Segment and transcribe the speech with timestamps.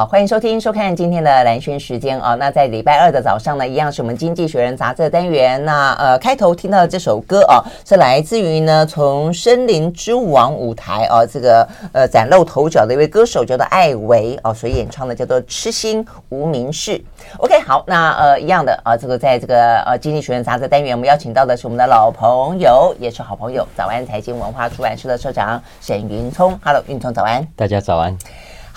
[0.00, 2.34] 好，欢迎收听、收看今天的蓝轩时间啊。
[2.34, 5.62] 那在礼拜二的早上呢，一样是我们《经济学人》杂志的单元。
[5.62, 16.92] 那呃，开头听到的这首歌啊，是来自于呢从《森林之王》舞台啊，这个呃崭露头角的一位歌手叫做艾维哦、啊，所演唱的叫做《痴心无名氏》。
[17.36, 26.58] OK，好，那呃一样的啊，这个在这个呃《经济学人》杂志单元，我们邀请到的是我们的老朋友，也是好朋友，早安财经文化出版社的社长沈云聪。
[26.64, 27.46] Hello，云聪，早安。
[27.54, 28.16] 大家早安。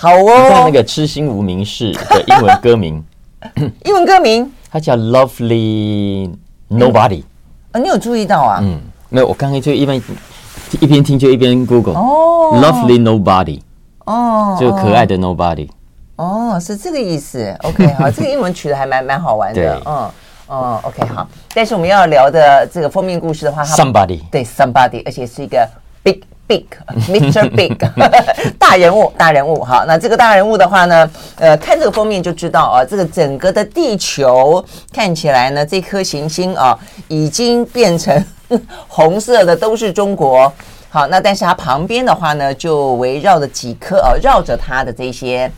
[0.03, 3.01] 好哦，那个痴心无名氏的英文歌名，
[3.85, 6.29] 英文歌名，它叫 Lovely
[6.69, 7.23] Nobody。
[7.71, 8.59] 啊、你有注意到啊？
[8.61, 10.03] 嗯，没有，我刚刚就一边
[10.81, 13.61] 一边听就一边 Google 哦，Lovely Nobody，
[14.03, 15.69] 哦，就可爱的 Nobody。
[16.17, 17.55] 哦，是这个意思。
[17.63, 19.81] OK，好， 这个英文取得还蛮蛮好玩的。
[19.85, 20.11] 嗯，
[20.47, 21.25] 哦，OK，好。
[21.53, 25.65] 但是我们要聊的这个封面故事的话，Somebody，对，Somebody，而且是一个。
[26.47, 27.49] Big，Mr.
[27.49, 27.75] Big，
[28.59, 29.63] 大人物，大人物。
[29.63, 36.77] 好，那这个大人物的话呢，呃，看这个封面就知道啊，这个整个的地球看起来呢，这颗行星啊，
[37.07, 38.25] 已经变成
[38.87, 40.51] 红色的，都是中国。
[40.89, 45.51] 好，那但是它旁边的话呢，就围绕着几颗啊，绕着它的这些。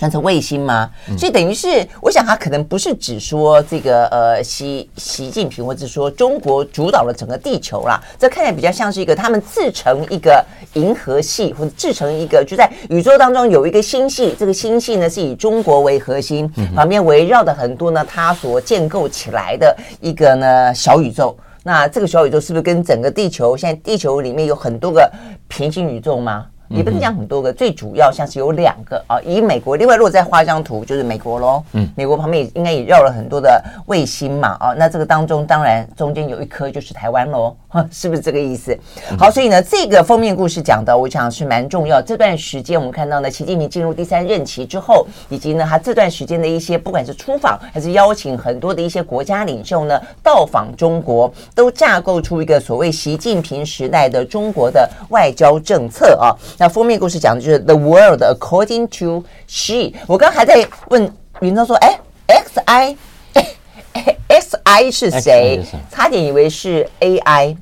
[0.00, 0.90] 算是卫星吗？
[1.18, 8.00] 所以等于是，我想他可能不是只说这个呃习习近平，或者说中国主导了整个地球啦。
[8.18, 14.34] 这看起来比较像是一个他们自成一个银河系，或者自成一个就在宇宙当中有一个星系。
[14.38, 21.36] 这个星系呢是以中国为核心，旁边围绕的很多呢，它所建构起来的一个呢小宇宙。
[21.62, 23.54] 那这个小宇宙是不是跟整个地球？
[23.54, 25.12] 现在地球里面有很多个
[25.46, 26.46] 平行宇宙吗？
[26.70, 29.20] 也不是讲很多个，最主要像是有两个啊。
[29.22, 31.62] 以美国，另外如果再画一张图，就是美国喽。
[31.72, 34.56] 嗯，美国旁边也应该也绕了很多的卫星嘛。
[34.60, 37.56] 啊，那这个当中当然中间有一颗就是台湾喽，
[37.90, 38.78] 是不是这个意思？
[39.18, 42.00] 好，所以呢，这个封面故事讲的，我想是蛮重要。
[42.00, 56.30] 这段时间我们看到呢，习近平进入第三任期之后，以及呢他这段时间的一些不管是出访还是邀请很多的一些国家领袖呢到访中国，都架构出一个所谓习近平时代的中国的外交政策啊。
[56.60, 59.94] 那封面故事讲的就是 The World According to She。
[60.06, 61.10] 我刚刚还在问
[61.40, 62.96] 云涛说：“哎，X I
[64.28, 65.64] X I 是谁？
[65.90, 67.56] 差点以为是一些哎。”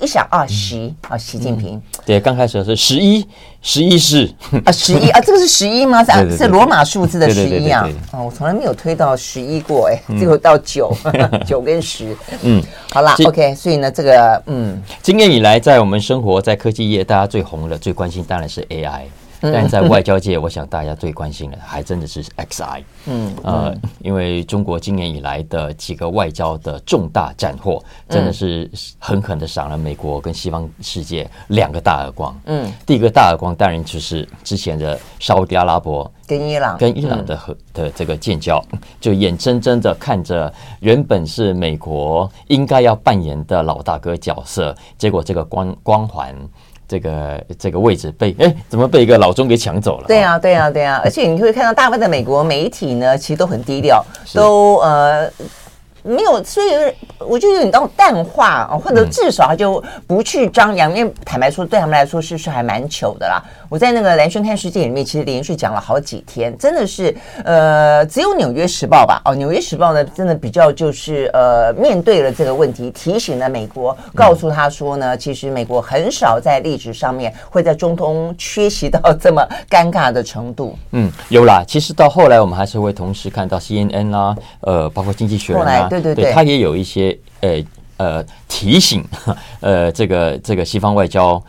[0.00, 1.80] 一想啊，习啊，习近平。
[2.04, 3.26] 对，刚开始是十一，
[3.62, 4.30] 十一是
[4.64, 6.02] 啊，十一啊，这个是十一吗？
[6.04, 7.88] 是是罗马数字的十一啊。
[8.12, 10.94] 哦，我从来没有推到十一过，哎，最后到九，
[11.46, 12.16] 九跟十。
[12.42, 13.54] 嗯，好啦，OK。
[13.54, 19.02] 所以呢，这个嗯，今年以来，在我们生活在科技业，大家最红的、最关心当然是 AI。
[19.52, 22.82] 但在外交界，我想大家最关心的 还真的是 XI。
[23.06, 32.34] 嗯，呃，因为中国今年以来的几个外交的重大斩获，真的是狠狠的赏了美国跟西方世界两个大耳光。
[32.46, 38.62] 嗯，第一个大耳光当然就是之前的沙乌地阿拉伯跟伊朗跟伊朗的和的这个建交，
[39.00, 46.34] 就眼睁睁的看着原本是美国应该要扮演的老大哥角色，结果这个光光环。
[46.94, 50.04] 这个这个位置被哎，怎么被一个老中给抢走了？
[50.06, 51.00] 对啊，对啊，对啊！
[51.04, 55.28] 而且你会看到大部分的美国媒体呢，其实都很低调，都呃。
[56.06, 56.66] 没有，所以
[57.18, 63.42] 我就有点那种淡化啊，或者至少他就不去张扬，因为坦白说，对他们来说是是还蛮糗的啦。
[63.74, 67.12] 我在那个蓝轩看世界里面，其实连续讲了好几天，真的是
[67.42, 69.20] 呃，只有《纽约时报》吧？
[69.24, 80.78] 哦，《纽约时报》呢，真的比较就是呃，面对了这个问题，提醒了美国，告诉他说呢，其实美国很少在历史上面会在中东缺席到这么尴尬的程度。
[80.92, 81.64] 嗯，有啦。
[81.66, 85.88] 其实到后来，我们还是会同时看到 CNN 啦、啊，呃，包括《经济学人》啊。
[85.88, 87.64] 对对对，他也有一些呃
[87.96, 89.04] 呃提醒，
[89.58, 91.42] 呃，这个这个西方外交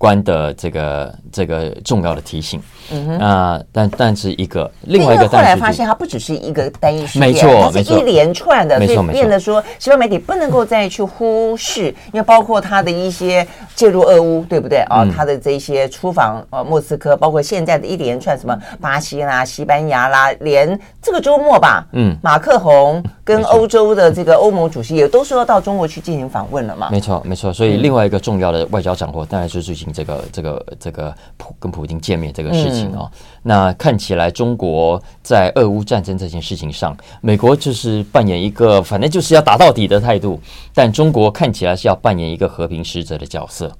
[0.00, 2.58] 官的这个这个重要的提醒。
[2.90, 13.46] 嗯哼，那但但是一个另外一个，后来发现它不只是一个单一事件，没错，它是一连串的，所以变得说西方媒体不能够再去忽视，因为包括他的一些
[13.76, 15.06] 介入俄乌，对不对啊？
[15.14, 26.88] 他的这些出访呃莫斯科，包括现在的一连串什么巴西啦、西班牙啦，连这个周末吧，嗯，马克宏跟欧洲的这个欧盟主席也都说要到中国去进行访问了嘛？
[26.90, 27.52] 没错，没错。
[27.52, 32.86] 所以另外一个重要的外交掌握，当然是最近这个这个这个普跟普京见面这个事情。
[32.94, 40.40] 哦，嗯、那看起来中国在俄乌战争这件事情上，美国就是扮演一个反正就是要打到底的态度，
[40.74, 43.70] 但中国看起来是要扮演一个和平使者的角色。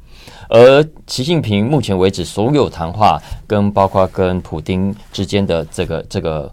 [0.48, 6.52] 而习近平目前为止所有谈话跟包括跟普京之间的这个这个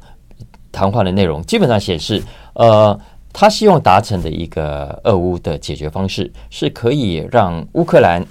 [0.72, 2.98] 谈话的内容，基本上显示，呃，
[3.34, 8.24] 他希望达成的一个俄乌的解决方式，是可以让乌克兰。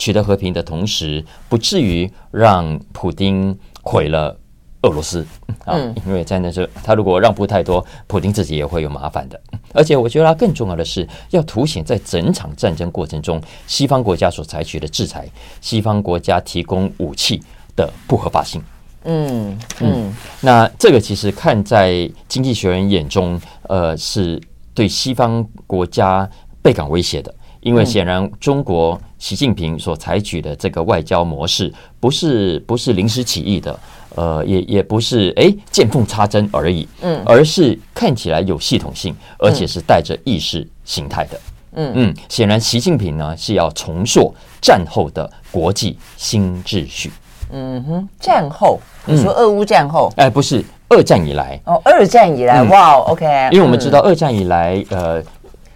[0.00, 4.34] 取得和平的同时，不至于让普丁毁了
[4.80, 5.26] 俄罗斯。
[5.66, 5.76] 啊，
[6.06, 9.38] 因为在那时候他如果让步太多，普丁自己也会有麻烦的。
[9.74, 15.28] 而且我觉得他更重要的是要凸显在整场战争过程中，西方国家所采取的制裁，
[15.60, 17.42] 西方国家提供武器
[17.76, 18.60] 的不合法性。
[19.04, 19.58] 嗯。
[19.80, 20.10] 嗯，
[20.40, 21.92] 那这个其实看在
[22.26, 23.38] 《经济学人》眼中，
[23.68, 24.40] 呃，是
[24.72, 26.28] 对西方国家
[26.62, 33.78] 倍感威胁的，因为显然中国习近平所采取的这个外交模式，不是不是临时起意的，
[34.14, 41.40] 呃，也也不是哎见缝插针而已，嗯，而是看起来有系统性，而且是带着意识形态的，
[41.72, 41.92] 嗯。
[41.94, 47.10] 嗯，显然习近平呢是要重塑战后的国际新秩序。
[47.52, 50.10] 嗯哼，战后你说俄乌战后？
[50.16, 51.60] 哎，不是二战以来。
[51.64, 55.20] 哦，二战以来，哇，OK，因为我们知道二战以来，呃，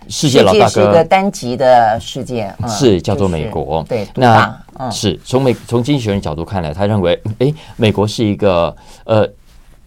[0.09, 3.85] 世界老大哥是一个单极的世界，是叫做美国。
[3.89, 4.57] 对，那
[4.91, 8.75] 是从美从经济学人角度看来，他认为，哎，美国是一个
[9.05, 9.29] 呃，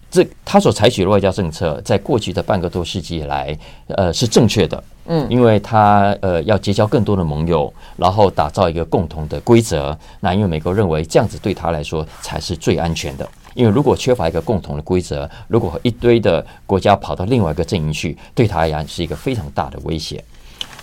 [0.10, 4.84] 这他所采取的外交政策，在过去的半个多世纪以来，呃，是正确的。
[5.10, 9.98] 嗯，因为他呃要结交更多的盟友，然后打造一个共同的规则。
[10.20, 13.28] 那因为美国认为这样子对他来说才是最安全的。
[13.58, 20.24] 因为如果缺乏一个共同的规则，如果一堆的国家跑到另外一个阵营去，对他而言是一个非常大的威胁。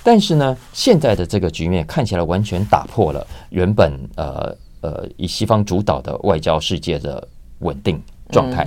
[0.02, 7.26] 但是呢，现在的这个局面看起来完全打破了原本呃呃以西方主导的外交世界的
[7.60, 8.66] 稳定状态。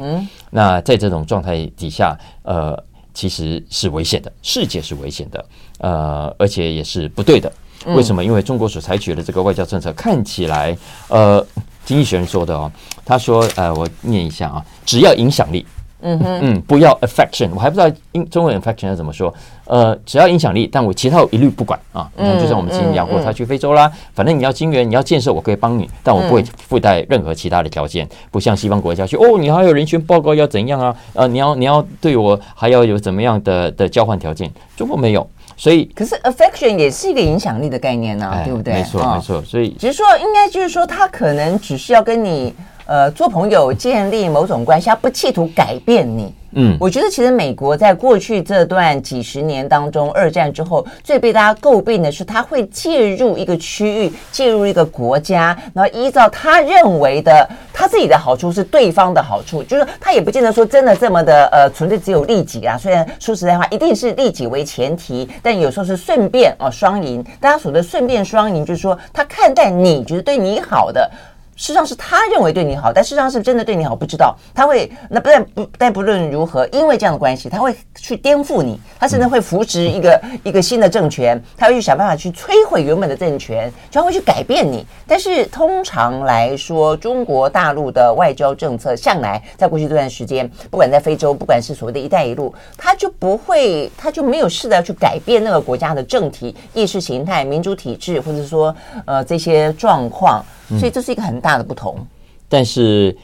[0.50, 2.81] 那在这种状态底下，呃。
[3.18, 5.44] 其实是危险的，世界是危险的，
[5.80, 7.51] 呃，而且也是不对的。
[7.88, 8.24] 为什么？
[8.24, 10.77] 因为中国所采取的这个外交政策看起来，
[11.07, 11.44] 呃，
[11.87, 12.69] 经济学人说的哦，
[13.05, 15.65] 他说，呃，我念一下啊，只要影响力。
[16.01, 19.33] 嗯哼，嗯，不要 affection，我还不知道英中文 affection 是怎么说。
[19.65, 22.07] 呃，只要影响力，但我其他我一律不管啊。
[22.39, 28.07] 就像我们之前讲过，他去非洲啦，反正你要金援，你要建设，我可以帮你，但我不会附带任何其他的条件。
[28.29, 30.95] 不像西方国家去哦，你还有人权报告要怎样啊？
[31.13, 34.51] 呃，你要你要对我还要有怎么样的的交换条件？
[34.75, 35.27] 中国没有，
[35.57, 38.75] 所以可是 affection 也是一个影响力的概念呢，对不对？
[38.75, 39.42] 没错，没错。
[39.42, 42.54] 所以只是说，应该就是说，他可能只是要跟你。
[42.87, 46.33] 呃，做朋友建立某种关系，他不企图改变你。
[46.53, 62.77] 嗯，我觉得其实美国在过去这段几十年当中，二战之后最被大家诟病的是，他会介入一个区域，介入一个国家，然后依照他认为的他自己的好处是对方的好处，就是他也不见得说真的这么的呃纯粹只有利己啊。
[62.77, 67.21] 虽然说实在话，一定是利己为前提，但有时候是顺便哦双赢。
[67.41, 71.11] 大家所谓的顺便双赢，就是说他看待你觉得对你好的。
[71.57, 84.86] 事实上是他认为对你好，但事实上是真的对你好，不知道他会那不但不但不论如何，因为这样的关系，他会去颠覆你，他甚至会扶持一个一个新的政权，他会去想办法去摧毁原本的政权，就会去改变你。
[85.07, 98.75] 但是通常来说，中国大陆的外交政策向来在过去这段时间，不管在非洲，不管是所谓的一带一路，他就不会，他就没有试着去改变那个国家的政体、意识形态、民主体制，或者说
[99.06, 100.45] 呃这些状况。
[100.69, 101.95] 所以这是一个很大的不同。
[101.97, 102.07] 嗯、
[102.49, 103.15] 但是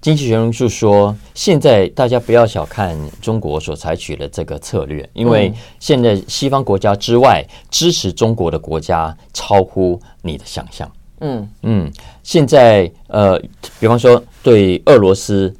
[0.00, 10.88] 经济学人就说，现在大家不要小看中国所采取的这个策略，因为现在西方国家之外支持中国的国家超乎你的想象。
[11.20, 13.40] 嗯嗯，现在呃，
[13.80, 15.52] 比方说对俄罗斯，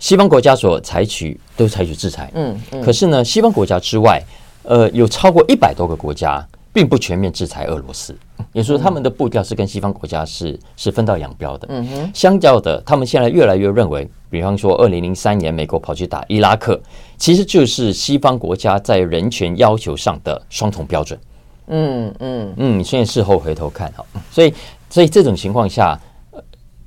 [0.00, 2.28] 西方国家所采取都采取制裁。
[2.34, 4.20] 嗯，嗯，可是呢，西方国家之外，
[4.64, 6.44] 呃，有超过一百多个国家。
[6.74, 8.14] 并不全面制裁俄罗斯，
[8.52, 11.68] 也就是说，他们的步调是跟西方国家是是分道扬镳的。
[11.70, 16.78] 嗯哼，相较的，他们现在越来越认为，比方说，二零零三年美国跑去打伊拉克，
[17.16, 21.16] 其实就是西方国家在人权要求上的双重标准。
[21.68, 24.52] 嗯嗯嗯，现在事后回头看哈，所以
[24.90, 25.96] 所以这种情况下，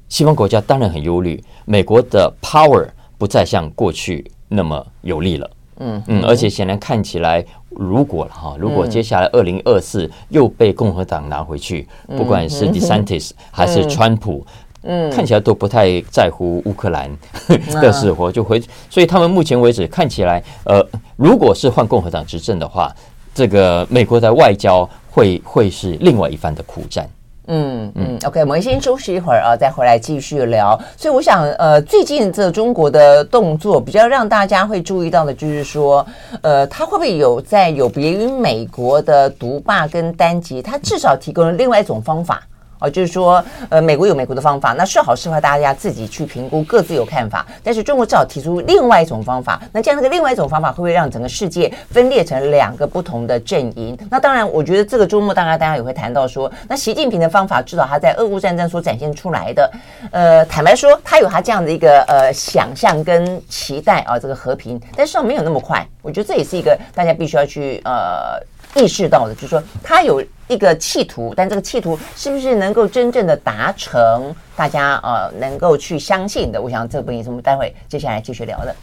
[0.09, 2.85] 西方国家当然很忧虑，美国的 power
[3.17, 5.49] 不再像过去那么有力了。
[5.79, 7.45] 嗯嗯，而且显然看起来。
[7.79, 14.43] 如果哈，如果接下来二零二四又被共和党拿回去，不管是 DeSantis 还是川普，
[14.81, 17.07] 嗯，看起来都不太在乎乌克兰
[17.79, 18.59] 的死活，就回。
[18.89, 20.83] 所以他们目前为止看起来，呃，
[21.17, 22.91] 如果是换共和党执政的话，
[23.35, 27.07] 这个美国的外交会会是另外一番的苦战。
[27.47, 30.79] 嗯嗯，OK，我们先休息一会儿啊，再回来继续聊。
[30.97, 36.05] 所以我想，呃，最近这中国的动作比较让大家会注意到的，就是说，
[36.41, 42.43] 呃，它会不会有在有别于美国的独霸跟单极，它至少提供了另外一种方法
[42.79, 47.45] 哦，就是说，呃，美国有美国的方法，那是好是坏，大家自己去评估，各自有看法。
[47.63, 53.97] 但是中国至少提出另外一种方法，那这样这个另外一种方法会不会让整个世界分裂成两个不同的阵营？
[54.11, 59.71] 那当然，我觉得这个周末大家大家也会谈到说，那习近平的方法，至少他在俄乌战争所展现出来的，
[60.11, 65.83] 呃，坦白说，他有他这样的一个呃想象跟期待啊，这个和平，但是没有那么快。
[66.03, 68.39] 我觉得这也是一个大家必须要去呃。
[68.77, 76.61] 意识到的，就是说他有一个企图，但这个企图是不是能够真正的达成，大家呃能够去相信的？
[76.61, 78.75] 我想这部分也是我们待会接下来继续聊的。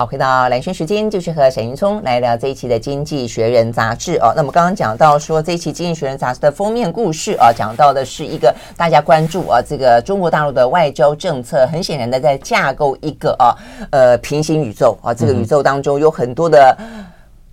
[0.00, 4.32] 好，回到蓝轩时间，继续和沈云聪来聊这一期的《经济学人》杂志哦。
[4.36, 13.50] 那么刚刚讲到说，这一期《经济学人》杂志的封面故事啊，讲到的是一个大家关注啊，这个中国大陆的外交政策，很显然的在架构一个啊，
[13.90, 16.78] 呃，平行宇宙啊，这个宇宙当中有很多的。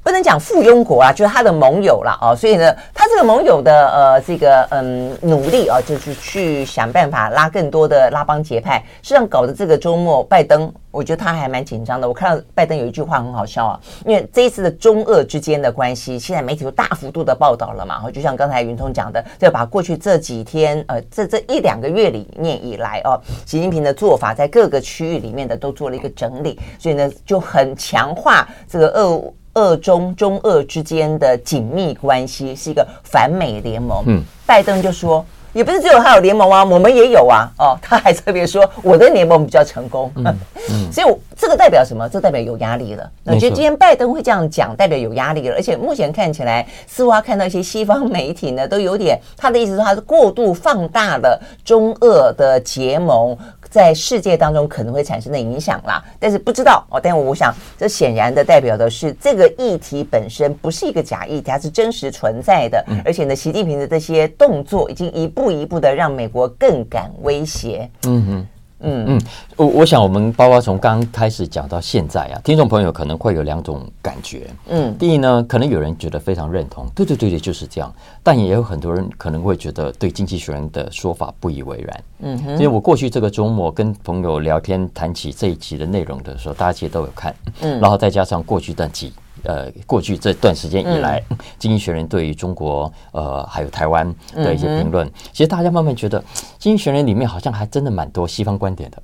[0.05, 12.07] 不能讲附庸国啊，就是他的盟友了啊，所以呢，他这个盟友的呃这个嗯努力啊，就是去想办法拉更多的拉帮结派，实际上搞得这个周末拜登，我觉得他还蛮紧张的。
[12.07, 29.19] 我看到拜登有一句话很好笑啊，因为这一次的中俄之间的关系，现在媒体都大幅度的报道了嘛，然后就像刚才云通讲的，就把过去这几天呃这这一两个月里面以来哦，习近平的做法在各个区域里面的都做了一个整理，所以呢就很强化这个俄。
[29.55, 34.03] 俄中中俄之间的紧密关系是一个反美联盟。
[34.05, 37.49] 嗯，拜登就说，也不是只有他有联盟啊，我们也有啊。
[37.57, 40.11] 哦， 他还特别说，我的联盟比较成功。
[40.17, 40.25] 嗯，
[40.69, 42.09] 嗯，所以我这个代表什么？
[42.09, 43.09] 这代表有压力了。
[43.23, 45.55] 那我觉得今天拜登会这样讲，代表有压力了。
[45.55, 53.37] 而且目前看起来，似乎他看到一些西方媒体呢，都有点他的意思说，他是过度放大了中俄的结盟。
[53.67, 56.97] 在世界当中可能会产生的影响啦，但是不知道哦。
[57.03, 62.81] 但我想，这显然的代表的是这个议题本身不是一个假议题，它是真实存在的。
[63.03, 67.89] 而且呢，习近平的这些动作已经一步一步的让美国更感威胁。
[68.05, 68.47] 嗯哼。
[68.81, 69.21] 嗯嗯，
[69.55, 74.47] 我我想我们包括从刚开始讲到现在啊，听众朋友可能会有两种感觉。
[74.67, 77.91] 嗯，第一呢，可能有人觉得非常认同，对对对对，就是这样。
[78.21, 82.03] 但也有很多人可能会觉得对《经济学人》的说法不以为然。
[82.19, 87.33] 嗯哼，因为我过去这个周末跟朋友聊天谈起这一集的内容的时候，大家其实都有看。
[87.61, 89.11] 嗯，然后再加上过去的几。
[89.45, 96.19] 呃，过去这段时间以来，嗯，《经济学人》对于中国呃还有台湾的一些评论，嗯，其实大家慢慢觉得，
[96.59, 99.01] 《经济学人》里面好像还真的蛮多西方观点的。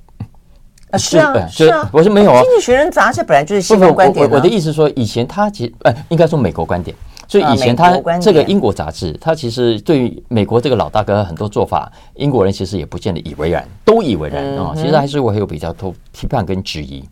[0.90, 4.28] 啊，是啊，是啊，我说没有啊，《经济学人》杂志本来就是西方观点。
[4.28, 6.94] 我我的意思说，以前他其实呃，应该说美国观点，
[7.26, 17.02] 所以以前他这个英国杂志，他其实对于美国这个老大哥很多做法，英国人其实也不见得以为然，都以为然啊，其实还是会有比较多批判跟质疑。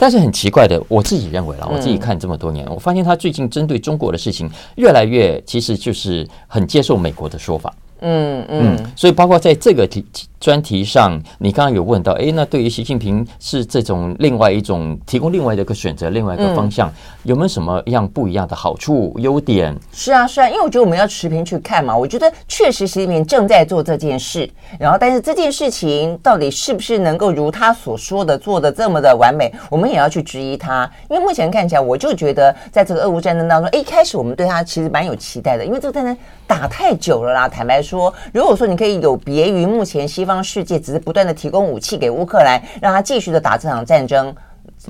[0.00, 7.70] 但是很奇怪的，我自己认为啦，我自己看这么多年，我发现他最近针对中国的事情越来越，其实就是很接受美国的说法。
[8.00, 10.02] 嗯嗯，所以包括在这个题
[10.40, 16.90] 专题上，你刚刚有问到，哎，那对于习近平是这种另外一种提供另外的一个选择，另外一个方向，
[17.24, 19.76] 有没有什么样不一样的好处、优点？
[19.92, 21.94] 是啊，是啊，因为我觉得我们要持平去看嘛。
[21.94, 30.90] 我觉得确实习近平正在做这件事，然后但是这件事情到底是不是能够如他所说的做的这么的完美，我们也要去质疑他。
[31.10, 36.16] 因为目前看起来，我就觉得在这个俄乌战争当中，哎，一开始我们对他其实蛮有期待的，因为这个战争
[36.46, 37.80] 打太久了啦，坦白。
[37.80, 44.32] 说，如果说你可以有别于目前西方世界只是不断的提供武器给乌克兰，让他继续的打这场战争，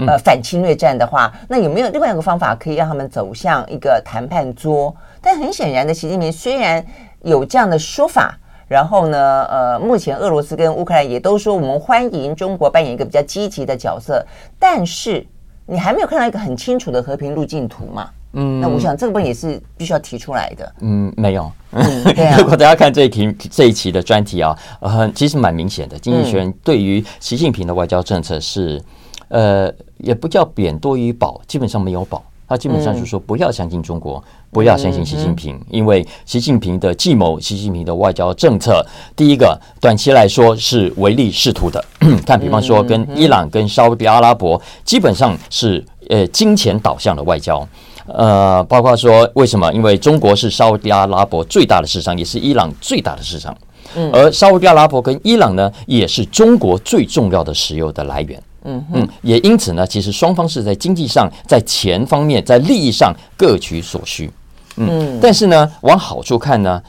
[0.06, 4.94] 呃，反侵略战的话，那有没有另外一个方法可以让他们走向一个谈判桌？
[5.22, 6.84] 但很显然的，习近平虽然
[7.22, 14.26] 有这样的说法，然后呢，呃，目前俄罗斯跟乌克兰也都说我们欢迎中国扮演一个比较积极的角色，
[14.58, 15.26] 但是
[15.66, 18.10] 你还没有看到一个很清楚的和平路径图嘛？
[18.32, 20.72] 嗯，那我想这个部分也是必须要提出来的。
[20.80, 21.50] 嗯，没有。
[21.72, 25.98] 嗯 啊、如果大家看这一题这一期的专题啊，呃，其实蛮明显的。
[25.98, 28.82] 经济学人对于习近平的外交政策是，
[29.28, 32.22] 呃，也不叫贬多于褒，基本上没有褒。
[32.48, 38.84] 他基本上就是说不要相信中国，嗯、不要相信习近平，嗯、因为习近平的计谋，习近平的外交政策，
[39.14, 41.84] 第一个短期来说是唯利是图的。
[42.26, 47.64] 看，比方说跟伊朗、跟沙乌地阿拉伯，基本上是呃金钱导向的外交。
[48.14, 49.72] 呃，包括说为什么？
[49.72, 53.56] 因为中国是沙乌地阿拉伯最大的市场，也是伊朗最大的市场。
[53.94, 58.42] 嗯，而沙乌地阿拉伯跟伊朗呢，也是中国最重要的石油的来源。
[58.64, 64.30] 嗯嗯，也因此呢，其实双方是在经济上、在钱方面、在利益上各取所需。
[64.76, 66.82] 嗯，但是呢，往好处看呢，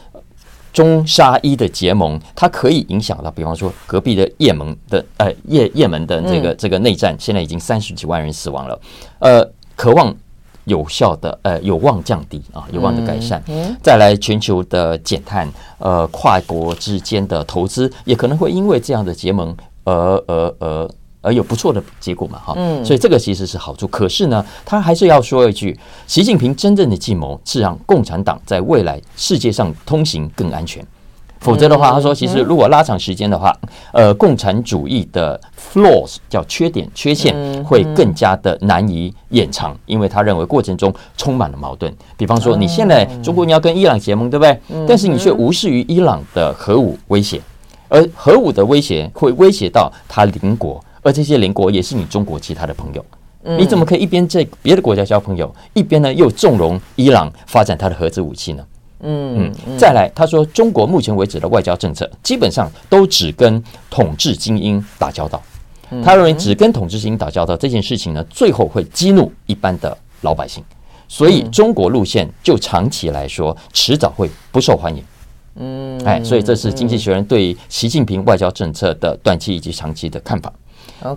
[0.74, 8.80] 中沙伊的结盟，它可以影响到，比方说隔壁的也门的呃也也门的这个这个内战，现在已经三十几万人死亡了。
[9.20, 10.16] 呃，渴望。
[10.66, 13.42] 有效的呃有望降低啊，有望的改善。
[13.82, 19.94] 再来，全球的减碳，呃，跨国之间的投资也可能会因为这样的结盟而
[20.28, 20.90] 而而
[21.22, 22.54] 而有不错的结果嘛，哈。
[22.84, 23.88] 所以这个其实是好处。
[23.88, 30.86] 可是呢，他还是要说一句，习近平真正的计谋是让共产党在未来世界上通行更安全。
[31.42, 33.52] 否则的话，他说，其实如果拉长时间的话，
[33.92, 41.92] 呃，共产主义的 flaws 叫缺点、缺陷，会更加的难以掩藏，因为他认为过程中充满了矛盾。
[42.16, 44.58] 比方说，你现在中国你要跟伊朗结盟，对不对？
[44.88, 47.42] 但是你却无视于伊朗的核武威胁，
[47.90, 53.04] 而核武的威胁会威胁到他邻国，而这些邻国也是你中国其他的朋友。
[53.58, 58.64] 你怎么可以一边在别的国家交朋友，一边呢又纵容伊朗发展他的核子武器呢？
[59.02, 65.42] 嗯嗯，再来，他说中国目前为止的外交政策基本上都只跟统治精英打交道。
[66.04, 70.64] 他认为只跟统治精英打交道这件事情呢，最后会激怒一般的老百姓，
[71.08, 75.04] 所以中国路线就长期来说迟早会不受欢迎。
[75.56, 80.54] 嗯，哎，所以这是经济学人对习近平外交政策的短期以及长期的看法。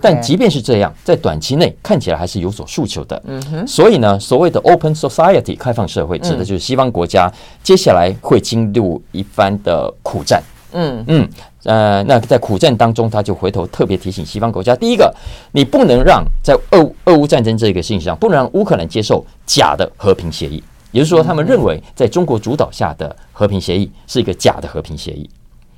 [0.01, 3.21] 但即便是这样，在短期内看起来还是有所诉求的。
[3.25, 3.67] 嗯哼。
[3.67, 7.31] 所以呢，所谓的 open society 开放社会，指的就是西方国家
[7.63, 10.41] 接下来会经历一番的苦战。
[10.73, 11.29] 嗯嗯。
[11.63, 15.11] 呃，那在苦战当中，他就回头特别提醒西方国家：第一个，
[15.51, 20.63] 你不能让在俄俄乌战争这个事情上，不能让乌克兰接受假的和平协议。
[20.91, 25.27] 也就是说，他们认为在中国主导下的和平协议是一个假的和平协议。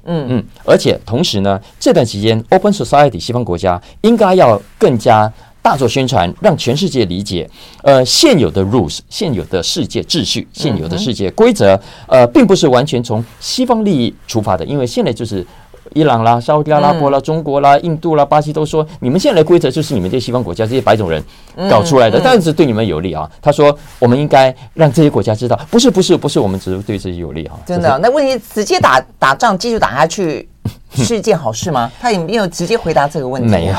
[0.08, 7.50] 嗯嗯，而且同时呢，这段期间，Open Society 西方国家应该要更加大做宣传，让全世界理解，
[7.84, 15.46] 呃，现有的 rules，现有的世界秩序，现有的世界规则，呃，并不是完全从西方利益出发的，因为现在就是。
[15.98, 21.24] 伊朗啦、沙乌地阿拉伯啦、中国啦、印度啦、巴西都说，你们现在的规则就是你们这些西方国家这些白种人
[21.70, 23.30] 搞出来的，当然是对你们有利啊。
[23.42, 27.56] 他说，我们应该让这些国家知道，不是不是不是，我们只是对自己有利啊。
[27.66, 27.98] 真的？
[27.98, 30.48] 那问题直接打打仗继续打下去
[30.94, 31.92] 是一件好事吗？
[32.00, 33.50] 他有没有直接回答这个问题？
[33.50, 33.74] 没有。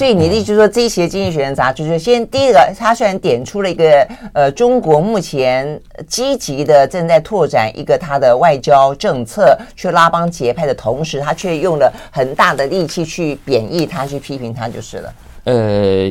[0.00, 5.78] 所以你的意思说，这一期的《经济学人》杂志就是先第一个，他虽然点出了一个呃，中国目前
[6.08, 15.14] 积极的正在拓展一个他的外交政策，去拉帮结派的同时，他却用了很大的力气去贬义他，去批评他就是了。
[15.44, 16.10] 呃，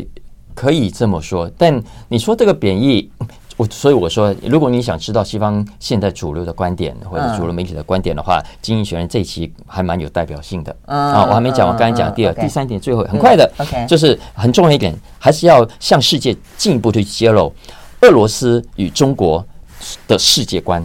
[0.54, 3.12] 可以这么说，但你说这个贬义。
[3.60, 10.74] 我所以我说，如果你想知道西方现在主流的观点或者主流媒体的观点的话，嗯《经济学人》这一期还蛮有代表性的。
[10.86, 13.52] 嗯、啊，我还没讲，我刚才讲第二、嗯、第三点，最后很快的，
[13.86, 17.54] 就是很重要一点，还是要向世界进一步去揭露
[18.00, 19.46] 俄罗斯与中国
[20.08, 20.82] 的世界观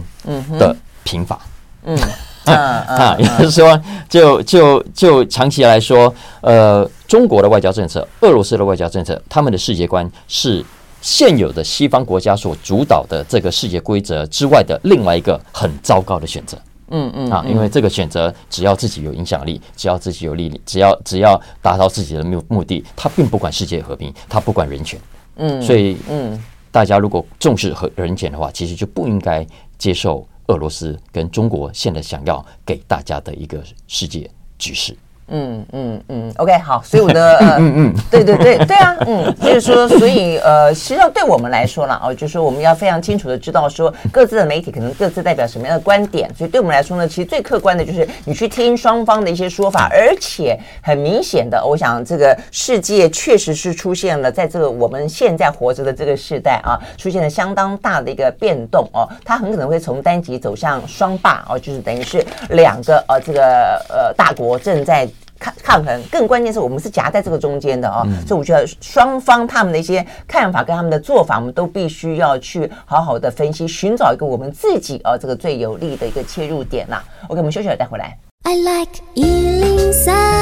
[0.59, 1.39] 的贫乏。
[1.85, 1.97] 嗯，
[2.43, 10.61] 啊，也就是说，就就就长期来说，呃，中国的外交政策，俄罗斯的外交政策，他们的世界观是。
[11.05, 16.57] 现有的西方国家所主导的这个世界规则之外的另外一个很糟糕的选择，
[16.89, 24.99] 嗯嗯啊，因为这个选择只要自己有影响力，只要自己有利益，只要只要达到自己的目目的，他并不管世界和平，他不管人权，
[25.35, 29.45] 嗯，所以嗯，大家如果重视和人权的话，其实就不应该
[29.77, 34.97] 接受俄罗斯跟中国现在想要给大家的一个世界局势。
[35.27, 65.09] 嗯嗯嗯，OK，好，所以我的 呃，嗯嗯，对对对对啊，嗯，就是说，所以呃，实际上对我们来说啦，哦，就是说我们要非常清楚的知道说各自的媒体可能各自代表什么样的观点，所以对我们来说呢，其实最客观的就是你去听双方的一些说法，而且很明显的，我想这个世界确实是出现了在这个我们现在活着的这个时代啊，出现了相当大的一个变动哦，它很可能会从单极走向双霸哦，就是等于是两个呃这个呃大国正在。
[65.39, 77.03] 抗抗衡，更关键是我们是夹在这个中间的哦，嗯、所以我觉得双方他们的一些看法跟他们的做法，我们都必须要去好好的分析，寻找一个我们自己啊、哦、这个最有利的一个切入点呐、啊。
[77.27, 78.17] OK，我们休息了，再回来。
[78.43, 80.34] I like 103, I like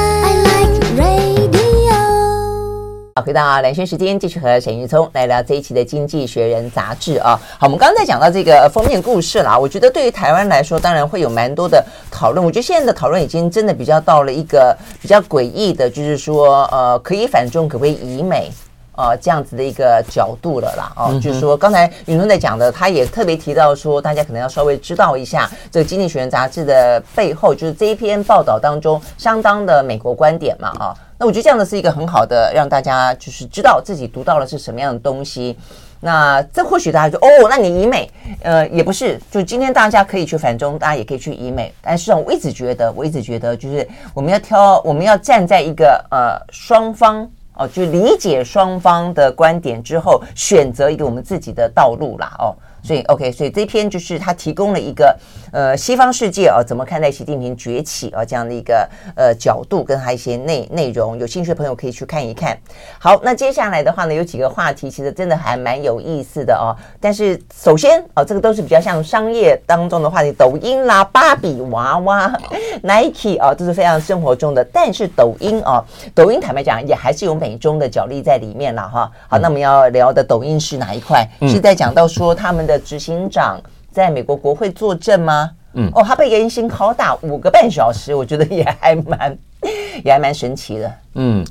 [3.16, 7.40] 好，回到兰萱时间，继续和沈玉聪来聊这一期的《经济学人》杂志啊。
[7.60, 12.44] 好，我们刚才讲到这个封面故事啦，我觉得对于台湾来说，当然会有蛮多的讨论。
[12.44, 18.50] 我觉得现在的讨论已经真的比较到了一个比较诡异的，就是说，呃，可以反中，可不可以以美、
[18.96, 20.92] 呃，这样子的一个角度了啦。
[20.96, 30.96] 哦，就是说，刚才云聪在讲的，他也特别提到说，大家可能要稍微知道一下这个《经济学人》杂志的背后，就是这一篇报道当中相当的美国观点嘛，啊。
[31.18, 35.56] 那我觉得这样的是一个很好的，让大家就是知道自己读到了是什么样的东西。
[36.00, 38.10] 那这或许大家就哦，那你以美，
[38.42, 39.18] 呃，也不是。
[39.30, 41.72] 就今天大家可以去反中，大家也可以去以美。
[41.80, 52.54] 但是我一直觉得，我一直觉得，就是我们要挑，我们要站在一个呃双方哦，就理解双方的观点之后，选择一个我们自己的道路啦哦。
[52.84, 55.16] 所以，OK，所以这篇就是他提供了一个
[55.52, 62.54] 呃西方世界啊怎么看待习近平崛起啊这样的一个呃角度，跟他一些内内容，有兴趣的朋友可以去看一看。
[62.98, 66.76] 好，那接下来的话呢，有几个话题其实真的还蛮有意思的哦。
[67.00, 72.38] 但是首先哦，这个都是比较像商业当中的话题，抖音啦、芭比娃娃、
[72.82, 74.62] Nike 啊，都是非常生活中的。
[74.70, 75.82] 但是抖音啊，
[76.14, 79.10] 抖音坦白讲也还是有美中的角力在里面了哈。
[79.26, 81.26] 好，那我们要聊的抖音是哪一块？
[81.48, 82.73] 是在讲到说他们的。
[82.78, 83.60] 执行长
[83.90, 85.50] 在美国国会作证吗？
[85.74, 89.36] 嗯，哦，他被严刑拷打五个半小时，我觉得也还蛮，
[90.04, 90.94] 也还蛮神奇的。
[91.14, 91.44] 嗯，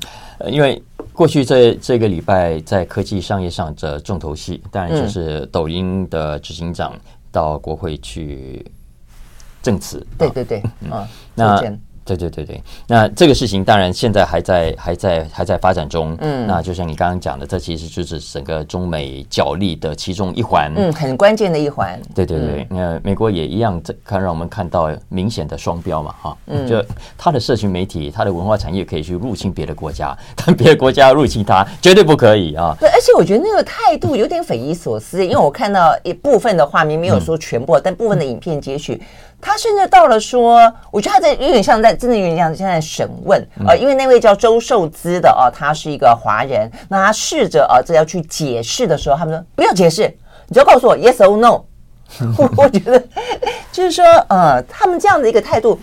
[0.46, 0.82] 因为
[1.12, 6.94] 过去这这个礼拜在科技商业上的重头戏，当然就是抖音的执行长
[7.30, 8.64] 到国会去
[9.62, 10.06] 证词。
[10.18, 11.62] 对对对，嗯，那。
[12.04, 16.16] 对对对对，那这个事情当然现在还在还在还在发展中。
[16.20, 20.70] 嗯，那就像你刚刚讲的，这其实就是整个中美角力的其中一环。
[20.76, 21.98] 嗯，很关键的一环。
[22.14, 26.36] 对对对，那、嗯、美国也一样，这看让我们看到明显的双标嘛，哈。
[26.46, 26.66] 嗯。
[26.66, 26.84] 就
[27.16, 32.76] 他的社群媒体，他的文化产业可以去入侵别的国家， 但别的国家入侵他，绝对不可以啊。
[32.78, 39.00] 对，而且我觉得那个态度有点匪夷所思，因为我看到一部分的画面，没有说全部，嗯、但部分的影片截取。
[39.40, 50.02] 他甚至到了说，我觉得他在有点像在，真的有点像现在审问啊、呃，因为那位叫周寿资的哦，他是一个华人，那他试着啊，这要去解释的时候，他们说不要解释，
[50.48, 51.64] 你只要告诉我 yes or no。
[52.38, 53.02] 我我觉得
[53.72, 55.78] 就是说，呃，他们这样的一个态度，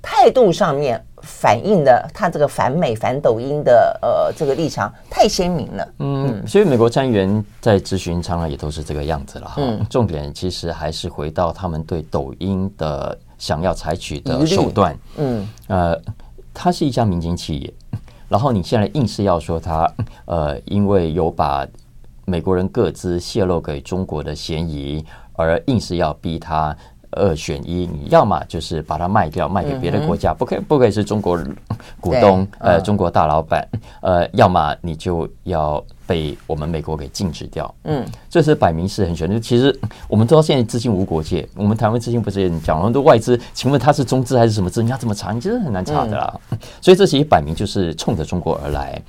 [0.00, 1.04] 态度上面。
[1.24, 9.54] 反映的他这个反美反抖音的呃这个立场太鲜明了，嗯，所以美国参议员在咨询常常也都是这个样子了哈。
[9.58, 16.00] 嗯，重点其实还是回到他们对抖音的想要采取的手段，嗯，呃，
[16.52, 17.74] 它是一家民营企业，
[18.28, 19.90] 然后你现在硬是要说它
[20.26, 21.66] 呃因为有把
[22.26, 26.76] 美国人各自泄露给中国的嫌疑，而硬是要逼他。
[27.14, 31.38] 二选一，你要么就是把它卖掉，卖给别的国家，不可以不可以是中国
[32.00, 33.66] 股东，呃，中国大老板，
[34.00, 37.74] 呃，要么你就要被我们美国给禁止掉。
[37.84, 39.30] 嗯，这是摆明是很悬。
[39.30, 39.76] 就其实
[40.08, 44.82] 我们知道现在资金无国界，我们台湾资金不是也讲了很多外资，请问它是中资还是什么资？
[44.82, 45.32] 你要怎么查？
[45.32, 46.40] 你其实很难查的啦。
[46.80, 49.00] 所以这其实摆明就是冲着中国而来。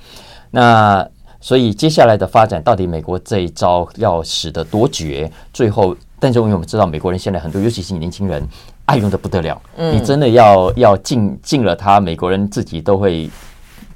[0.50, 1.06] 那
[1.40, 5.30] 所以接下来的发展，到底美国这一招要使得多绝？
[5.52, 5.96] 最后。
[6.18, 8.42] 但是因为我们知道，美国人现在很多，尤其是年轻人，
[8.86, 9.60] 爱用的不得了。
[9.76, 13.28] 嗯，你真的要要进进了它，美国人自己都会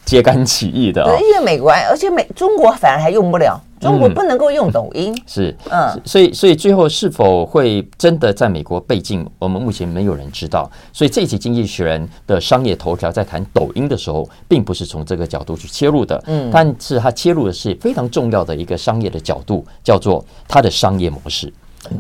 [0.04, 1.02] 揭竿起义的。
[1.20, 5.14] 因为美国，而且美中国反而还用不了，中国不能够用抖音。
[5.16, 10.70] 嗯、是，嗯，所以所以最后是否会真的在美国被禁，我们目前没有人知道。
[10.92, 16.22] 所以这一期《经济学人》的商业头条在谈抖音的时候，并不是从这个角度去切入的。
[16.26, 21.50] 嗯，但是它切入的是非常重要的一个商业的角度，叫做它的商业模式。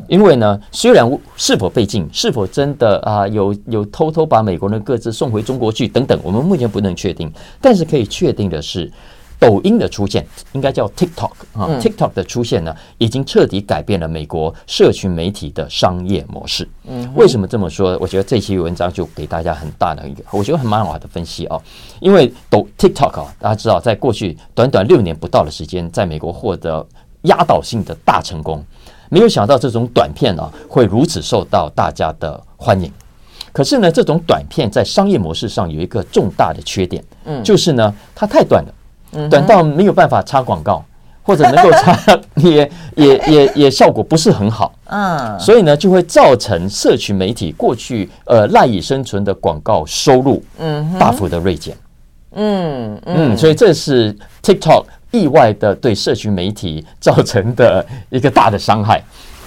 [0.08, 7.32] 因为呢，虽然是否被禁，是否真的啊有有偷偷把美国人各自送回中国去等等，我们目前不能确定。
[7.60, 8.92] 但是可以确定的是，
[9.38, 16.68] 抖音的出现，应该叫 TikTok 啊，TikTok 的出现呢，已经彻底改变了美国社群媒体的商业模式。
[16.86, 17.96] 嗯，为什么这么说？
[17.98, 21.58] 我觉得这期文章就给大家很大的一个，我觉得很蛮好的分析啊。
[22.00, 26.86] 因为抖 TikTok 啊，大家知道，在过去短短六年不到的时间，在美国获得
[27.22, 28.62] 压倒性的大成功。
[29.10, 32.90] 没有想到这种短片啊会如此受到大家的欢迎，
[33.52, 40.84] 可是呢，这种短片在商业模式上有一个重大的缺点，嗯，就是呢，它太短了，短到没有办法插广告，
[41.24, 41.98] 或者能够插
[42.36, 51.76] 也也也也效果不是很好，嗯，所以呢，就会造成社群媒体过去呃赖以生存的广告收入，嗯，大幅的锐减，
[52.32, 52.96] 嗯。
[53.06, 54.84] 嗯，所以这是 TikTok。
[55.10, 59.02] 意外的对社群媒体造成的一个大的伤害。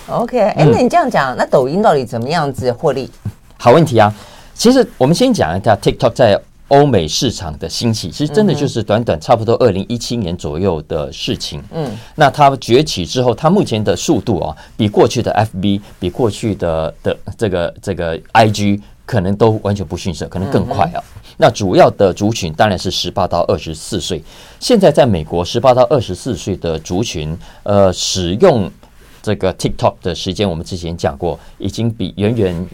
[0.07, 3.09] OK，哎、欸，那你这样讲，嗯、那抖音到底怎么样子获利？
[3.57, 4.13] 好问题啊！
[4.53, 11.63] 其实我们先讲一下 TikTok 在欧美市场的兴起，其实真的就是短短差不多二零一七年左右的事情。
[11.71, 18.81] 嗯，那它崛起之后，它目前的速度啊，比过去的 FB，比过去的的这个这个 IG。
[19.05, 20.95] 可能都完全不逊色，可能更快啊。
[20.95, 24.23] 嗯、那主要的族群当然是十八到二十四岁。
[24.61, 28.71] 现在在美国，十八到二十四岁的族群，呃，使用
[29.21, 32.67] 这个 TikTok 的时间，我们之前讲过，已经比远远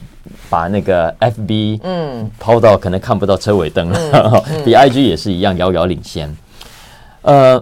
[0.51, 6.31] 把那个 FB 嗯抛到可能看不到车尾灯了，嗯 嗯、比 IG 也是一样遥遥领先。
[7.23, 7.59] 呃，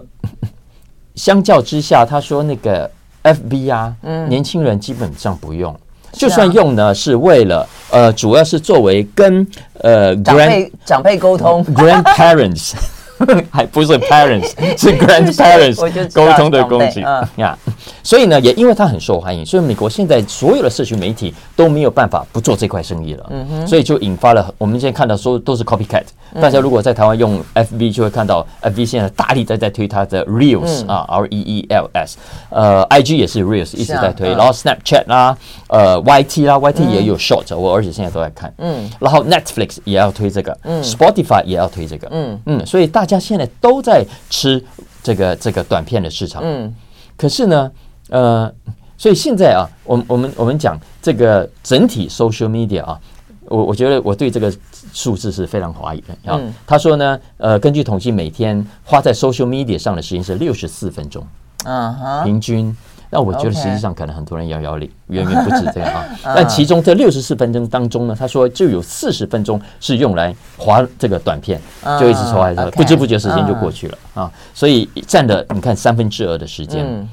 [1.14, 2.90] 相较之下，他说那个
[3.22, 5.74] FB 啊，嗯、年轻人基本上不用。
[6.12, 9.46] 就算用呢，是为了呃，主要是作为跟
[9.80, 12.72] 呃长辈长辈沟通，grandparents
[13.50, 15.80] 还不是 parents， 是 grandparents
[16.12, 17.00] 沟通的工具
[17.36, 17.56] 呀。
[18.02, 23.26] 所以呢，也因为它很受欢迎，所以美国现在所有的社群媒体都没有办法不做这块生意了。
[23.30, 26.04] 嗯哼，所以就引发了我们现在看到说都是 copycat。
[26.40, 32.18] 大家如果在台湾用 FB，就会看到 FB 现在大力在在推它的 Reels 啊，R E E L S。
[32.50, 35.36] 呃，IG 也是 Reels 一直在推，然后 Snapchat 啦，
[35.68, 38.52] 呃，YT 啦，YT 也有 Short，我而且现在都在看。
[38.58, 44.62] 嗯，然后 Netflix 也要推这个，嗯，Spotify 也要推这个，嗯嗯，所以大家现在都在吃
[45.02, 46.42] 这个这个短片的市场。
[46.44, 46.74] 嗯，
[47.16, 47.72] 可是呢。
[48.10, 48.50] 呃，
[48.96, 52.98] 所以现在啊，我我们我们讲这个整体 social media 啊，
[53.44, 54.50] 我我觉得我对这个
[54.94, 56.40] 数字是非常怀疑的啊。
[56.40, 61.22] 嗯、他说呢，呃，根据统计，每天花在 social media 上的时间是六十四分钟，
[61.66, 62.74] 嗯哈，平均。
[63.10, 66.04] 那我觉得实际上可能很多人摇摇铃， 远远不止这样啊。
[66.24, 71.60] 但其中这六十四分钟当中呢，他说就有四十分钟是用来滑这个短片，
[71.98, 74.30] 就一直刷来不知不觉时间就过去了啊。
[74.52, 76.84] 所以占了你看三分之二的时间。
[76.84, 77.08] 嗯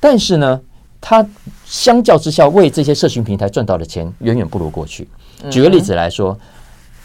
[0.00, 0.60] 但是呢，
[1.00, 1.26] 他
[1.64, 5.08] 相较之下，为这些社群平台赚到的钱远远不如过去。
[5.50, 6.38] 举个例子来说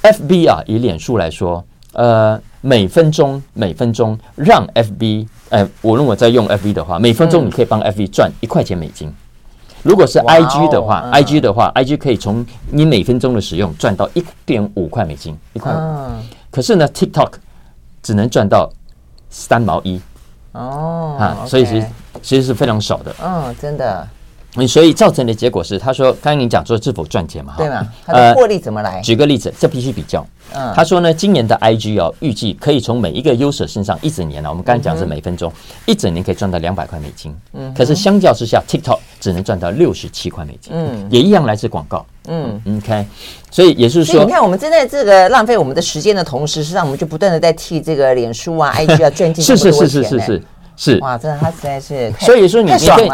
[0.03, 9.13] ，FB 啊，以脸书来说，呃，每分钟每分钟让 FB，呃，我如果在用 FB 的话，每分钟你可以帮 FB 赚一块钱美金。
[9.81, 15.77] 如果是 IG 的话，IG 的话，IG 可以从你每分钟的使用赚到一点五块美金，一块五。
[16.49, 17.33] 可是呢，TikTok
[18.01, 18.71] 只能赚到
[19.29, 19.99] 三毛一。
[20.53, 21.87] 哦，啊，所以其实
[22.21, 23.13] 其实是非常少的。
[23.21, 24.07] 嗯，真的。
[24.67, 27.55] 所以造成的结果是，他说，刚才你讲说是否赚钱嘛？
[27.57, 27.87] 对嘛？
[28.05, 29.01] 他的获利怎么来？
[29.01, 30.23] 举个例子，这必须比较。
[30.53, 35.51] 嗯，他说呢，今年的 IG 哦，预计可以从每一个 user 身上一整年呢，我们刚才讲是每分钟，
[35.87, 37.35] 一整年可以赚到两百块美金。
[37.53, 40.71] 嗯，可是相较之下，TikTok 只能赚到六十七块美金。
[40.75, 42.05] 嗯，也一样来自广告。
[42.27, 43.05] 嗯，OK。
[43.49, 49.43] 所以也是说，你看我们正在这个浪费我们的时间的同时，实际上我们就不断的在替这个脸书啊、IG 啊赚进。
[49.43, 50.43] 是是是是是是。
[50.75, 50.97] 是。
[50.99, 53.09] 哇，真的，他实在是， 所以说你你可以，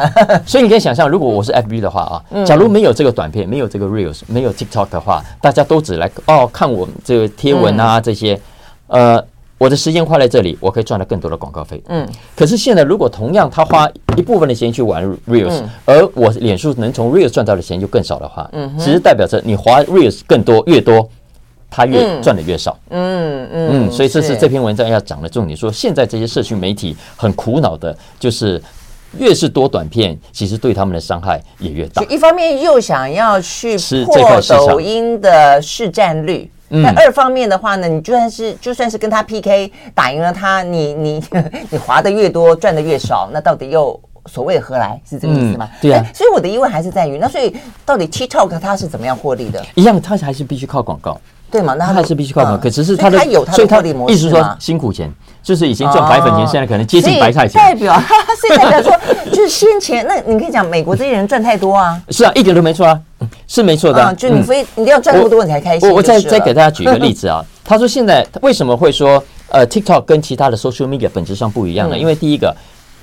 [0.46, 8.40] 所以你可以想象，如果我是 FB 的话啊，假如没有这个短片，没有这个 Reels，没有 TikTok 的话，大家都只来哦看我这个贴文啊这些，
[8.88, 9.24] 呃，
[9.58, 11.82] 我的时间花在这里，我可以赚到更多的广告费。
[11.88, 21.10] 嗯，可是现在如果同样他花一部分的时间去玩 Reels，而我脸书能从 Reels 赚到的钱就更少的话，嗯，其实代表着你花 Reels 更多越多。
[21.70, 25.56] 他越赚的越少，嗯嗯嗯，所以这是这篇文章要讲的重点。
[25.56, 28.62] 说现在这些社群媒体很苦恼的，就是
[29.18, 32.04] 越是多短片，其实对他们的伤害也越大。
[32.06, 41.24] 一方面又想要去破抖音的市占率，那二方面的话呢，你就算是就算是跟他 PK 打赢了他，你你
[41.70, 45.00] 你划的越多，赚的越少，那到底又所谓何来？
[45.08, 45.70] 是这个意思吗？
[45.82, 46.04] 对啊。
[46.14, 47.56] 所以我的疑问还是在于，那所以
[47.86, 49.64] 到底 TikTok 它是怎么样获利的？
[49.76, 51.20] 一样，它还是必须靠广告。
[51.52, 51.74] 对嘛？
[51.74, 53.18] 那他还是必须靠广告，可只是他的，
[53.52, 57.60] 所以他的意思是说辛苦钱，就是已经赚白粉钱，现在可能接近白菜钱。
[57.62, 57.94] 代表，
[58.40, 58.94] 所以代表说，
[59.32, 62.00] 就是先前那你可以讲，美国这些人赚太多啊。
[62.10, 63.00] 是啊，一点都没错啊，
[63.48, 64.14] 是没错的。
[64.16, 65.90] 就你非你一定要赚那么多你才开心。
[65.90, 71.98] 我我再再给大家举一个例子啊， 他说现在为什么会说呃 TikTok 跟其他的 social media 本质上不一样呢？
[71.98, 72.56] 因为第一个，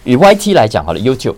[0.05, 1.35] 以 YT 来讲好了，YouTube，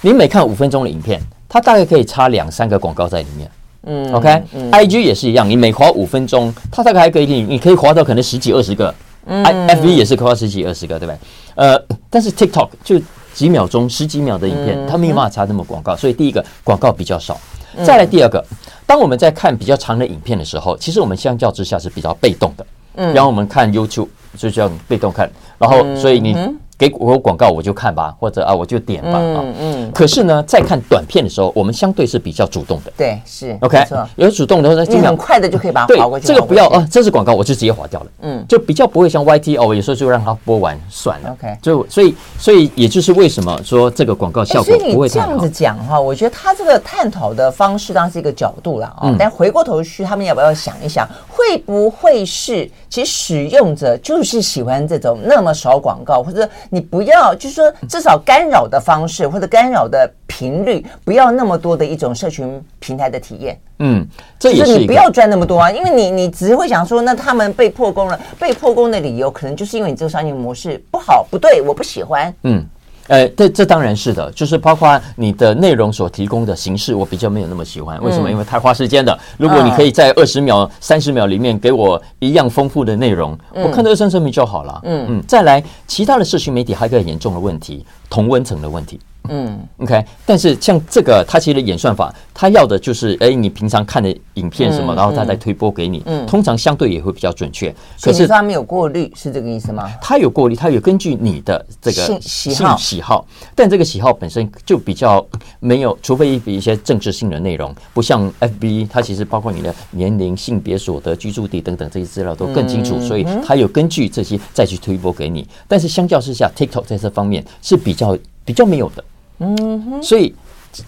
[0.00, 3.50] 你每看五分钟的影片，它大概可以插两三个广告在里面。
[3.90, 8.94] 嗯，OK，IG 也是一样，你每滑五分钟，它大概还可以，你你可以滑到可能十几二十个
[9.26, 11.18] ，FB 也是滑十几二十个，对不对？
[11.54, 13.00] 呃，但是 TikTok 就
[13.32, 17.40] 几秒钟、十几秒的影片，它没有办法插那么广告，所以第一个广告比较少。
[17.82, 18.44] 再来第二个，
[18.86, 26.36] 当我们在看比较长的影片的时候，其实我们相较之下是比较被动的，嗯，然后我们看 YouTube 就这样被动看，然后所以你。
[26.78, 29.44] 给我广告我就看吧，或者啊我就点吧啊。
[29.60, 29.90] 嗯。
[29.92, 32.92] 可是呢，在看短片的时候，我们相对是比较主动的。
[32.96, 33.58] 对，是。
[33.60, 33.84] OK。
[34.14, 36.26] 有主动的话，你很快的就可以把它划过去。
[36.26, 38.06] 这个不要啊，这是广告，我就直接划掉了。
[38.22, 38.44] 嗯。
[38.48, 41.30] 就比较不会像 YT 哦，有时候就让它播完算了。
[41.32, 41.56] OK。
[41.60, 44.92] 就所以所以也就是为什么说这个广告效果不会太好。
[44.92, 49.12] 所以你这样子讲哈，我觉得他这个探讨的方式当然是一个角度了啊。
[49.18, 51.08] 但回过头去，他们要不要想一想，
[51.38, 57.48] 会不会是其实使用者就是喜欢这种那么少广告，或者你不要就。
[57.48, 63.58] 是说，至少干扰的方式或者干扰的频率不要那么多的一种社群平台的体验。
[63.78, 64.06] 嗯，
[64.38, 72.32] 这也是你不要赚那么多啊，因为你你只会想说，那他们被破功了，被破功的理由可能就是因为你这个商业模式不好，不对，我不喜欢。
[72.42, 72.64] 嗯。
[73.08, 78.00] 呃，这这当然是的，就是包括你的内容所提供的形式，我比较没有那么喜欢。
[78.02, 78.30] 为什么？
[78.30, 79.18] 因为太花时间的。
[79.36, 84.80] 如果你可以在二十秒、三十秒里面给我一样丰富的内容，我看到二三十秒就好了。
[84.84, 85.22] 嗯嗯。
[85.26, 89.00] 再来，其他的社群媒体还有一个很严重的问题，同温层的问题。
[89.28, 90.04] 嗯，OK。
[90.26, 97.74] 但是像这个，它其实演算法，它要的就是，哎，你平常看的影片什么，然后它再推播给你，嗯，通常相对也会比较准确。
[98.00, 99.90] 可是它没有过滤，是这个意思吗？
[100.00, 105.24] 它有过滤，它有根据你的这个喜好喜好，但这个喜好本身就比较
[105.60, 115.46] 没有，除非比一些政治性的内容，不像 FB，它其实包括你的年龄、性别、所得、居住地等等这些资料都更清楚，所以它有根据这些再去推播给你。
[115.66, 119.04] 但是相较之下，TikTok 在这方面是比较比较没有的。
[119.38, 120.34] 嗯，所以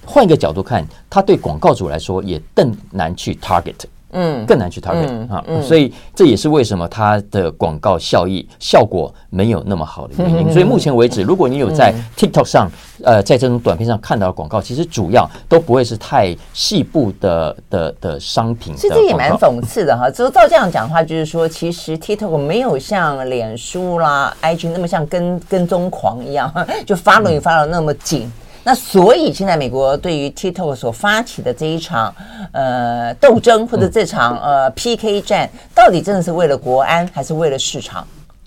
[0.05, 3.77] 换一个角度看，他对广告主来说也更难去 target，
[4.13, 10.53] 嗯，更难去 target 啊，所以这也是为什么它的广告效益效果没有那么好的原因。
[10.53, 12.71] 所以目前为止，如果你有在 TikTok 上，
[13.05, 18.75] 呃，在这种短片上看到的广告，其实主要都不会是太细部的的的商品。
[18.77, 26.53] 其实这也蛮讽刺的哈，就照这样讲的话，就是说，其实 TikTok 没有像脸书啦、IG 那么像跟跟踪狂一样，
[26.87, 28.31] 就 follow 你 follow 那么紧。
[28.63, 32.15] 那所以现在美国对于 TikTok 所发起的这一场
[32.53, 38.07] 呃斗争或者这场呃 PK 战，到底真的是为了国安还是为了市场？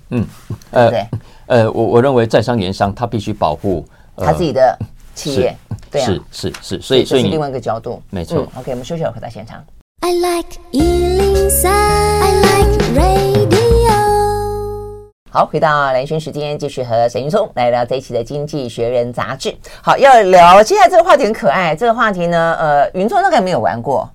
[0.10, 0.26] 嗯，
[0.72, 1.08] 呃，对
[1.48, 3.84] 呃，我我认为在商言商，他必须保护、
[4.16, 4.78] 呃、他自己的
[5.16, 5.58] 企业，
[5.90, 8.60] 对啊，是是是，所以所以是另外一个角度，没错、嗯。
[8.60, 9.64] OK，我们休息了，回到现场。
[10.02, 13.63] I like 103, I like radio
[15.36, 19.52] 好，回到蓝轩时间，继续和沈云聪来聊这一期的《经济学人》杂志。
[19.82, 21.76] 好，要聊接下来这个话题很可爱。
[21.76, 24.08] 这个话题呢，呃，云聪大概没有玩过，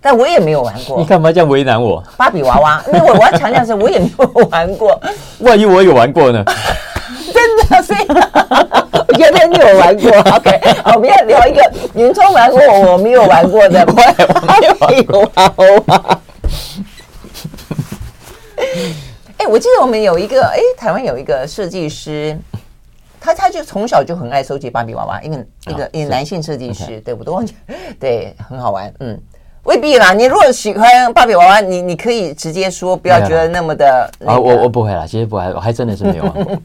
[0.00, 0.96] 但我也没有玩过。
[0.96, 2.02] 你干嘛这样为难我？
[2.16, 4.98] 芭比娃娃，因为我我要强调是，我也没有玩过。
[5.40, 6.42] 万一我有玩过呢？
[7.34, 7.92] 真的是，
[9.18, 10.10] 原来你有玩过。
[10.34, 11.60] OK，好，我们要聊一个
[11.92, 14.10] 云聪玩过我，我没有玩过的芭
[14.88, 15.52] 比娃
[15.88, 16.18] 娃。
[19.44, 22.36] 哎，我记得我们有一个哎，台湾有一个设计师，
[23.20, 27.34] 他他就从小就很爱收集芭比娃娃，一个一个一个男性设计师，对不对？
[28.00, 28.92] 对，很好玩。
[29.00, 29.20] 嗯，
[29.64, 30.14] 未必啦。
[30.14, 34.10] 你如果喜欢芭比娃娃，你你可以直接说，不要觉得那么的。
[34.24, 36.56] 啊，我我不会啦，其实不会，我还真的是没有玩过。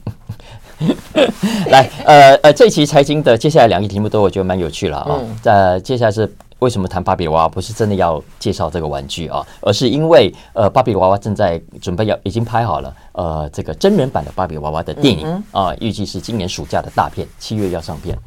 [1.67, 5.19] 来，呃呃，这一期财经的接下来两个题目都我觉得蛮有趣了啊。
[5.43, 6.31] 呃，接下来是。
[6.59, 7.49] 为什么谈芭比娃娃？
[7.49, 18.17] 不是真的要介绍这个玩具啊，而是因为呃，芭比娃娃正在准备要已经拍好了呃，这个真人版的芭比娃娃的电影啊，预计是今年暑假的大片，七月要上片。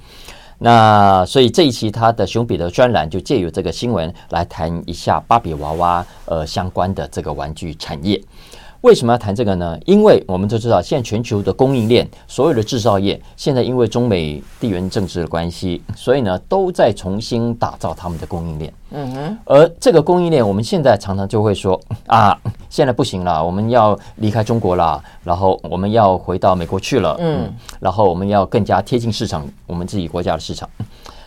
[0.59, 8.23] 那所以这一期他的熊彼得专栏就借由这个新闻来谈一下芭比娃娃呃相关的这个玩具产业。
[8.83, 9.79] 为什么要谈这个呢？
[9.87, 18.75] 因为我们都知道，现在全球的供应链，所有的制造业，现在因为中美地缘政治的关系，所以呢，都在重新打造他们的供应链。
[18.91, 19.39] 嗯哼。
[19.45, 22.37] 而这个供应链，我们现在常常就会说啊，
[22.69, 27.17] 现在不行了，我们要离开中国了，然后我们要回到美国去了。
[27.21, 27.55] 嗯。
[27.79, 30.69] 然后我们要更加贴近市场，我们自己国家的市场。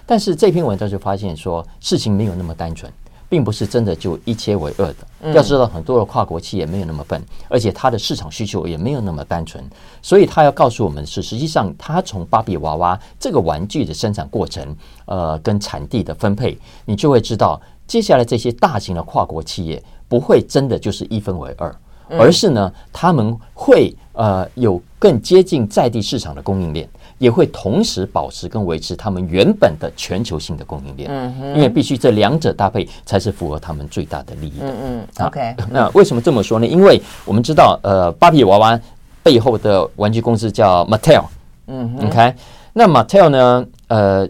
[0.06, 2.92] 但是这篇文章就发现说，事情没有那么单纯。
[3.36, 5.34] 并不是真的就一切为二的。
[5.34, 9.62] 要知道，很多的跨国企业没有那么笨，而且它的市场需求也没有那么单纯。
[10.02, 21.76] 所以，他要告诉我们是，实际上，他从芭比娃娃这个玩具的生产过程，呃，跟产地的分配，你就会知道，接下来这些大型的跨国企业不会真的就是一分为二，
[22.12, 26.88] 而是呢，他们会呃有更接近在地市场的供应链。
[27.18, 34.66] 也会同时保持跟维持他们原本的全球性的供应链，嗯，因为必须这两者搭配才是符合他们最大的利益的。
[34.66, 35.56] 嗯嗯，OK。
[35.72, 36.68] 那为什么这么说呢？
[36.68, 38.80] 因为我们知道，呃，芭比娃娃
[39.24, 41.24] 背后的玩具公司叫 Mattel，
[41.68, 42.34] 嗯，OK。
[42.74, 44.28] 那 Mattel 呢，呃，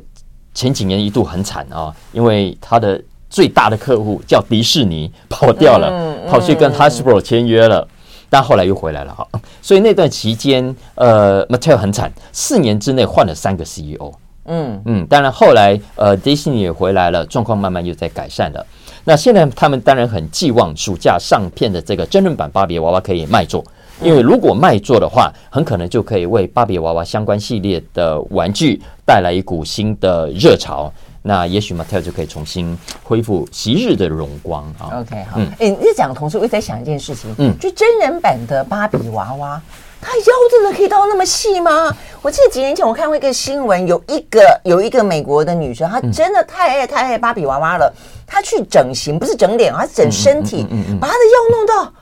[0.53, 7.87] 前几年一度很惨啊，因为它的最大的客户叫迪士尼跑掉了，跑去跟 Hasbro 签约了。
[8.29, 9.27] 但后来又回来了哈，
[9.61, 14.11] 所以那段期间，呃，Mattel 很惨，四年之内换了三个 CEO。
[14.47, 18.65] 嗯嗯，当然后来呃，Disney 也回来了，状况慢慢又在改善了。
[19.03, 23.63] 那现在他们当然很寄望暑假上片的这个真人版芭比娃娃可以卖座，
[24.01, 30.91] 因为如果卖座的话，很可能就可以为芭比娃娃相关系列的玩具带来一股新的热潮。
[31.27, 35.01] 那也许 Mattel 就可以重新恢复昔日的荣光啊。
[35.01, 35.39] OK，好。
[35.39, 37.33] 哎、嗯，你讲的同时，我也在想一件事情。
[37.39, 39.59] 嗯，就真人版的芭比娃娃，
[39.99, 41.91] 它腰真的可以到那么细吗？
[42.21, 47.91] 我记得几年前我看过一个新闻，有一个有一个美国的女生，她真的太爱太爱芭比娃娃了，
[48.27, 50.63] 她去整形，不是整脸，她是整身体，
[51.01, 51.93] 把她的腰弄到。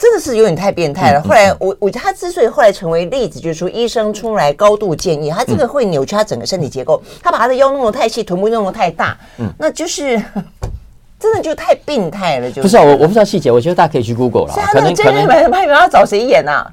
[0.00, 1.20] 真的是有点太变态了。
[1.20, 7.02] 后来我我觉得他之所以后来成为例子，就是说医生出来高度建议，他这个会扭曲他整个身体结构。
[7.22, 10.16] 他把他的腰弄得太细，臀部弄得太大，嗯，那就是
[11.20, 12.50] 真的就太病态了。
[12.50, 14.54] 就不是啊，我我不知道细节，我觉得大家可以去 Google 了。
[14.72, 16.66] 可能真的没没没要找谁演啊？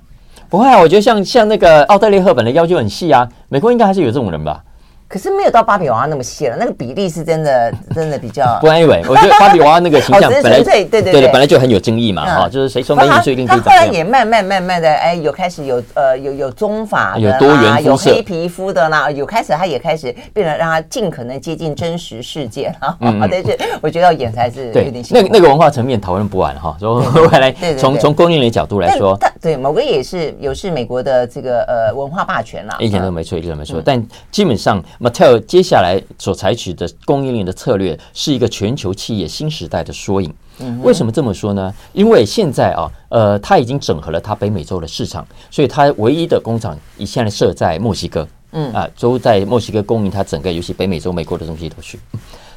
[0.50, 4.64] 不会啊，我觉得像像那个奥黛丽·赫本的腰就很细啊，美国应该还是有这种人吧。
[5.08, 8.58] 可是没有到芭比娃娃那么细了，那个比例是真的， 真的比较。
[8.60, 13.80] 不，anyway，我觉得芭比娃娃那个形象 本来对对对对本来就很有争议嘛，哈，就是谁说美女就一定可以长这样。
[13.80, 22.98] 后来也慢慢慢慢的，哎，有开始有呃有有棕发有多元有黑皮肤的啦，有开始他也开始变得让他尽可能接近真实世界了。
[23.02, 25.24] 嗯，但是我觉得要演才是有点辛苦。
[25.24, 33.82] 那那个文化层面讨论不完哈，说回 来从从供应链角度来说，对某个也是有是美国的这个呃文化霸权啦，一点都没错，一点都没错。
[33.84, 36.02] 但基本上 Mattel 接下来。
[36.20, 40.34] 所采取的供应链的策略是一个全球企业新时代的缩影。
[40.82, 41.74] 为什么这么说呢？
[41.94, 52.00] 因为现在啊，呃，它已经整合了它北美洲的市场，所以它唯一的工厂以现在设在墨西哥，嗯啊，都在墨西哥供应它整个，尤其北美洲、美国的东西都去。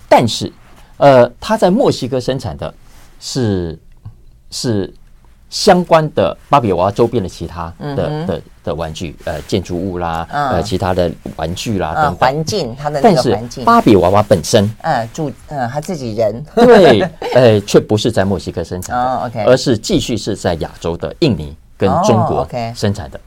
[0.09, 0.51] 但是，
[0.97, 2.73] 呃，它在墨西哥生产的
[3.21, 3.79] 是
[4.51, 4.93] 是。
[5.51, 13.65] 相关的芭比娃娃周边的其他的、的的玩具，呃，建筑物啦，嗯、呃，其他的玩具啦，等等环境，它的那个环境。
[13.65, 17.01] 芭比娃娃本身，嗯，住，嗯，他自己人，对，
[17.35, 23.21] 呃，却不是在墨西哥生产的，而是继续是在亚洲的印尼跟中国生产的。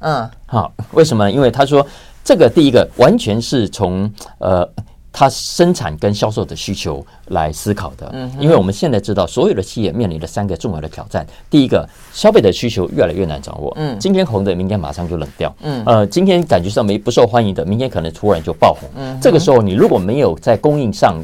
[0.00, 1.30] 嗯，好，为什么？
[1.30, 1.86] 因为他说，
[2.24, 4.68] 这个第一个完全是从呃。
[5.12, 11.26] 它生产跟销售的需求来思考的，因为我们现在知道，所有的企业面临的三个重要的挑战。
[11.48, 21.22] 第一个，消费者需求越来越难掌握，嗯，今天红的，明天马上就冷掉，嗯，呃，今天感觉上没不受欢迎的，明天可能突然就爆红，嗯，这个时候你如果没有在供应上。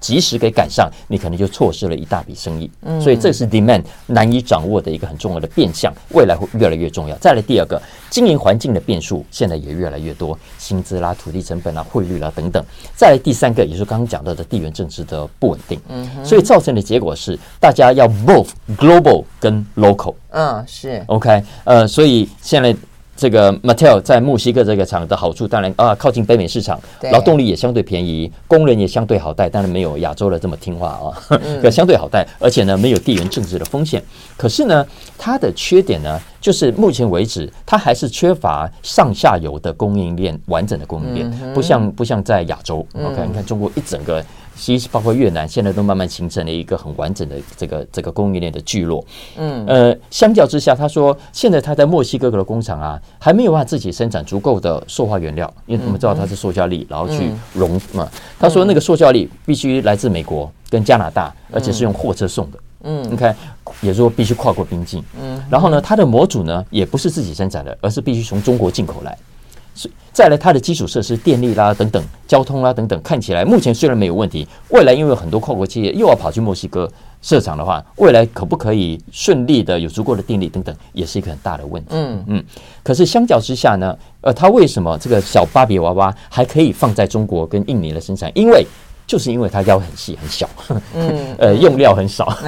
[0.00, 2.70] 及时给赶上，你可能就错失了一大笔生意。
[2.82, 7.16] 嗯，所以这是 demand 难以掌握的一个很重要的变相，未来会越来越重要。
[7.18, 7.80] 再来第二个，
[8.10, 12.64] 经营环境的变数现在也越来越多，薪资啦、土地成本啦、汇率啦等等。
[12.94, 15.80] 再来第三个，也就是刚刚讲到的地缘政治的不稳定。
[15.88, 20.14] 嗯，所以造成的结果是，大家要 both global 跟 local。
[20.30, 21.42] 嗯，是 OK。
[21.64, 22.74] 呃，所以现在。
[23.18, 31.10] 这个 Mattel 在墨西哥这个厂的好处，当然啊，靠近北美市场，劳动力也相对便宜，工人也相对好带，当然没有亚洲的这么听话啊，
[31.60, 34.00] 可相对好带，而且呢，没有地缘政治的风险。
[34.36, 34.86] 可是呢，
[35.18, 42.86] 它的缺点呢，就是目前为止，它还是缺乏上下游的供应链完整的供应链，不像不像在亚洲。
[42.94, 44.24] OK，你看中国一整个。
[44.58, 49.02] 其实包括越南，现在都慢慢形成了一个很完整的这个这个供应链的聚落。
[49.36, 58.08] 嗯，呃，相较之下，他说现在他在墨西哥的工厂啊，还没有办法自己生产足够的塑化原料，因为我们知道它是塑胶粒，然后去熔嘛。
[58.38, 62.58] 他说那个塑胶粒必须来自美国跟加拿大，而且是用货车送的。
[62.82, 63.34] 嗯，你看，
[63.80, 65.02] 也说必须跨过边境。
[65.20, 69.16] 嗯，然后呢，它的模组呢也不是自己生产的，而是必须从中国进口来。
[70.12, 76.90] 再来，它的基础设施、电力啦等等、交通啦等等，看起来目前虽然没有问题，未来因为有很多跨国企业又要跑去墨西哥
[77.22, 81.90] 设厂的话，未来可不可以顺利的有足够的电力等等，也是一个很大的问题。
[81.92, 82.44] 嗯嗯。
[82.82, 88.32] 可是相较之下呢，呃，它为什么这个小芭比娃娃还可以放在中国跟印尼的生产？
[88.34, 88.66] 因为
[89.08, 90.46] 就是因为它腰很细很小，
[90.94, 92.30] 嗯， 呃，用料很少，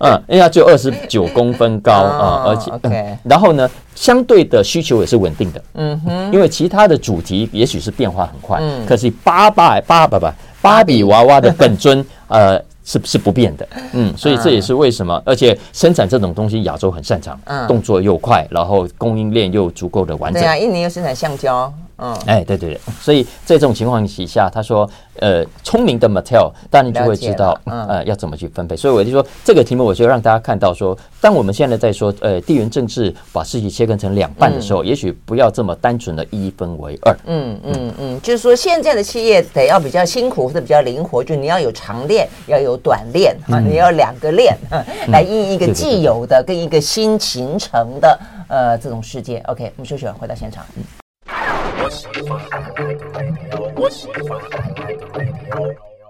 [0.00, 17.38] 嗯，因为它只有二十九公分高啊，而且，然后呢，相对的需求也是稳定的，嗯哼，因为其他的主题也许是变化很快，可是芭芭芭芭芭芭比娃娃的本尊，呃，是是不变的，嗯，所以这也是为什么，而且生产这种东西亚洲很擅长，
[17.68, 21.72] 动作又快，然后供应链又足够的完整，对啊，印尼又生产橡胶。
[21.98, 24.88] 嗯，哎，对对对，所以在这种情况底下，他说，
[25.20, 28.76] 呃，聪明的 Mattel，当然就会知道，呃，要怎么去分配。
[28.76, 37.16] 所以我就说，这个题目，我就让大家看到说，当我们现在在说，呃，地缘政治把事情切分成两半的时候，也许不要这么单纯的一分为二。
[37.24, 44.54] 嗯嗯嗯，就是说，现在的企业得要比较辛苦或者比较灵活，就你要有长链，要有短链啊，你要两个链
[45.08, 49.38] 来应一个既有的跟一个新形成的呃这种世界。
[49.46, 50.62] OK，我们休息完回到现场。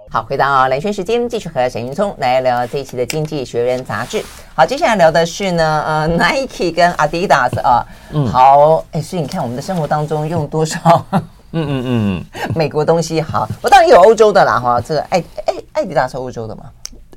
[0.08, 4.24] 好，回到啊，兰萱时间，继续和沈云聪来聊这一期的《经济学人》杂志。
[4.54, 11.04] 好，接下来聊的是呢，呃，Nike 跟 Adidas 啊，嗯，好，哎，所以你看我们的生活当中用多少？
[11.52, 16.64] 嗯嗯嗯， 美国东西好，我当然有欧洲的啦，哈，这个爱爱爱迪达是欧洲的嘛？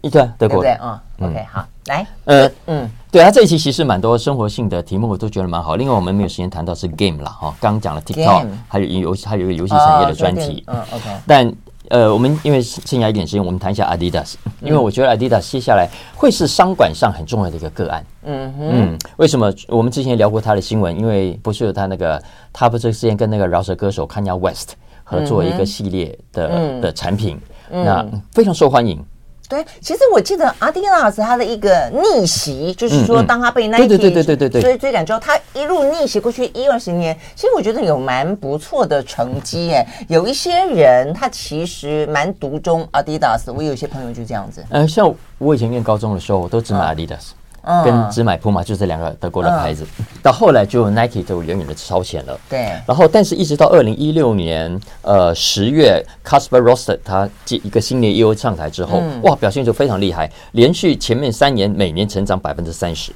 [0.02, 2.90] 对，德国对啊，OK，好，来，呃，嗯。
[3.12, 5.76] 对啊，这一期其实蛮多生活性的题目，我都觉得蛮好。
[5.76, 7.52] 另外，我们没有时间谈到是 game 了哈。
[7.60, 10.64] 刚刚讲了 TikTok，还有游戏，还有一个游戏产业的专题。
[10.68, 11.10] 嗯，OK。
[11.26, 11.52] 但
[11.88, 18.06] 呃，我们因为剩下一点时间，我们谈一下 Adidas，因为我觉得 Adidas 接下来会是商管上很重要的一个个案。
[18.26, 19.00] 嗯嗯。
[19.18, 19.52] 为什么？
[19.70, 22.22] 我们之前聊过他的新闻，因为不是有他那个，
[22.54, 27.42] 他不是之前跟那个饶舌歌手 Kanye West 合作一个系列的的产品，
[27.72, 29.04] 那非常受欢迎。
[29.50, 39.84] 对，其实我记得 Adidas 他的一个逆袭，就是说当他被 Nike 对对对对对对追追赶之后，他一路逆袭过去一二十年，其实我觉得有蛮不错的成绩哎。
[40.08, 44.64] 有一些人他其实蛮独钟 Adidas，我有些朋友就这样子。
[44.70, 47.32] 呃，像我以前念高中的时候，我都只买 Adidas。
[47.86, 52.40] 跟只买 Puma 就这两个德国的牌子，嗯、到后来就 Nike 就远远的超前了。
[52.50, 63.12] 对，然后但是一直到二零一六年呃十月 c a s p e r Rorsted 他接一个新的 CEO 上台之后，嗯、哇，表现就非常厉害，连续前面三年每年成长百分之三十。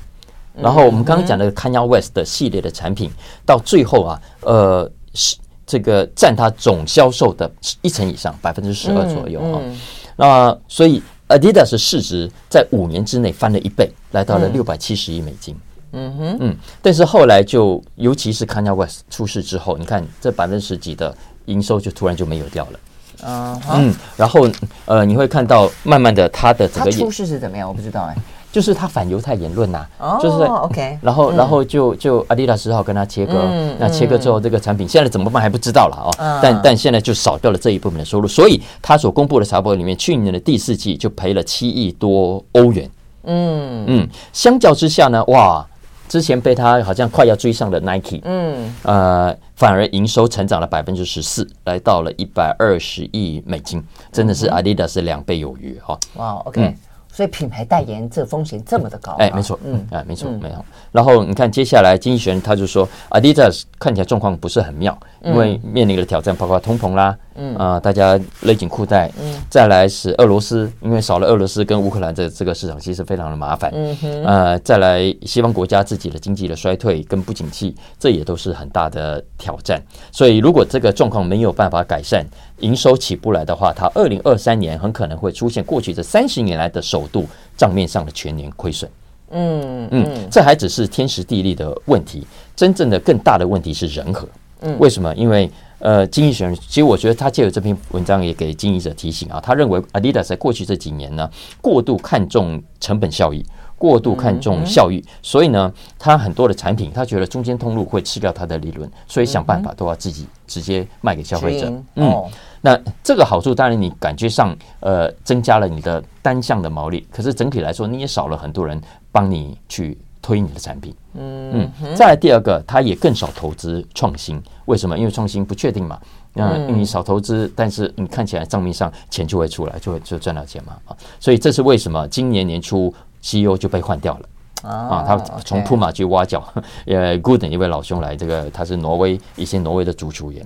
[0.56, 3.10] 然后我们刚刚讲的 Kanye West 的系列的产品，
[3.46, 5.36] 到最后啊，呃，是
[5.66, 7.50] 这个占它总销售的
[7.82, 9.58] 一成以上，百分之十二左右啊。
[9.64, 9.78] 嗯嗯、
[10.16, 11.02] 那所以。
[11.28, 15.56] Adidas 市值在五年之内翻了一倍，来到了六百七十亿美金。
[15.94, 21.16] 嗯哼，嗯，但是后来就，尤其是 Kanye West 出事之后，你看这百分之十几的
[21.46, 22.80] 营收就突然就没有掉了。
[23.22, 23.76] Uh huh.
[23.76, 24.50] 嗯，然后
[24.86, 27.68] 呃，你会看到慢慢的他的整个出事是怎么样？
[27.68, 28.18] 我不知道哎。
[28.54, 33.50] 就是他反犹太言论呐、啊，就是 OK，然后然后就就阿迪达斯只好跟他切割，
[33.80, 42.88] 那切割之后这个产品现在怎么办还不知道了哦，但但现在就少掉了这一部分的收入，所以他所公布的财报里面，去年的第四季就赔了七亿多欧元，
[43.24, 43.86] 嗯。
[43.88, 45.66] 嗯，相较之下呢，哇，
[46.08, 48.72] 之前被他好像快要追上的 Nike，嗯。
[48.84, 56.76] 呃，反而营收成长了百分之十四，来到了一百二十亿美金，真的是阿迪达斯两倍有余哈，哇，OK。
[57.16, 60.66] 所以品牌代言这风险这么的高，哎，没错，嗯，哎，没错，没有。
[60.92, 79.82] 然后你看接下来经济学人他就说，Adidas 看起来状况不是很妙，因为面临的挑战包括通膨啦，嗯啊，大家勒紧裤带，嗯，再来是俄罗斯，因为少了俄罗斯跟乌克兰这这个市场其实非常的麻烦，嗯哼，呃，再来西方国家自己的经济的衰退跟不景气，这也都是很大的挑战。
[80.12, 82.26] 所以如果这个状况没有办法改善，
[82.60, 87.26] 营收起不来的话，它二零二三年很可能会出现过去这三十年来的首度
[87.58, 88.90] 账面上的全年亏损。
[89.36, 92.26] 嗯嗯，这还只是天时地利的问题，
[92.56, 94.28] 真正的更大的问题是人和。
[94.62, 95.14] 嗯，为什么？
[95.16, 95.50] 因为
[95.84, 101.30] 呃，经济学人其实我觉得他借由这篇文章也给经营者提醒啊，他认为 Adidas 在过去这几年呢，
[101.62, 103.46] 过度看重成本效益。
[103.76, 105.70] 过度看重效益，所以呢，
[106.00, 111.70] 他很多的产品，他觉得中间通路会吃掉他的利润，所以想办法都要自己直接卖给消费者。
[111.96, 112.24] 嗯，
[112.62, 118.82] 那这个好处当然你感觉上呃增加了你的单项的毛利，可是整体来说你也少了很多人
[119.12, 120.96] 帮你去推你的产品。
[121.14, 121.96] 嗯嗯。
[121.96, 124.98] 再来第二个，他也更少投资创新，为什么？
[124.98, 126.00] 因为创新不确定嘛。
[126.34, 130.98] 那你少投资，但是你看起来账面上钱就会出来，就会就赚到钱嘛啊。
[131.20, 132.92] 所以这是为什么今年年初。
[133.26, 135.02] CEO 就被换掉了啊！
[135.08, 135.16] 他
[135.46, 136.46] 从 Puma 去挖角，
[136.86, 140.46] 呃，Gooden 一位老兄来，这个他是挪威一些挪威的足球员，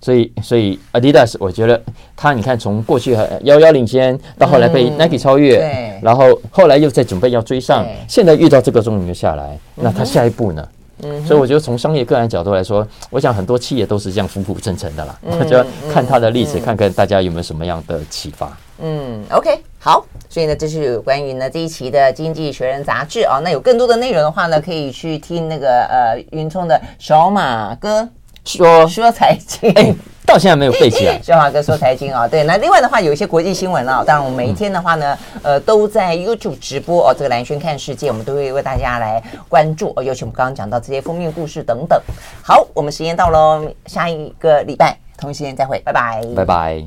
[0.00, 1.80] 所以所以 Adidas 我觉得
[2.16, 3.12] 他你看从过去
[3.42, 10.68] 遥遥领先，到后来被 Nike 超越，嗯、然后后来又在准备要追上，现在遇到这个终于下来，那他下一步呢？
[11.02, 15.16] 嗯、哼所以我觉得从商业个人角度来说，我想很多企业都是这样浮浮沉沉的啦。
[15.22, 18.56] 我 就要看他的例子，嗯、看看大家有没有什么样的启发。
[18.80, 20.04] 嗯，OK，好。
[20.28, 23.40] 所以呢，这是有关于呢这一期的《经济学人》杂志啊。
[23.42, 28.08] 那有更多的内容的话呢，可以去听那个呃云聪的小马哥
[28.56, 29.70] 说说财经。
[29.72, 29.94] 哎，
[30.24, 31.14] 到现在没有废弃 啊。
[31.22, 32.44] 小华哥说财经啊，对。
[32.44, 37.14] 那另外的话，有一些国际新闻啊，当然我们每一天的话呢，呃，都在 YouTube 直播哦。
[37.14, 40.02] 这个蓝轩看世界，我们都会为大家来关注哦。
[40.02, 42.00] 尤其我们刚刚讲到这些封面故事等等。
[42.42, 46.82] 好，我们时间到喽，下一个礼拜同一时间再会，拜拜，拜拜。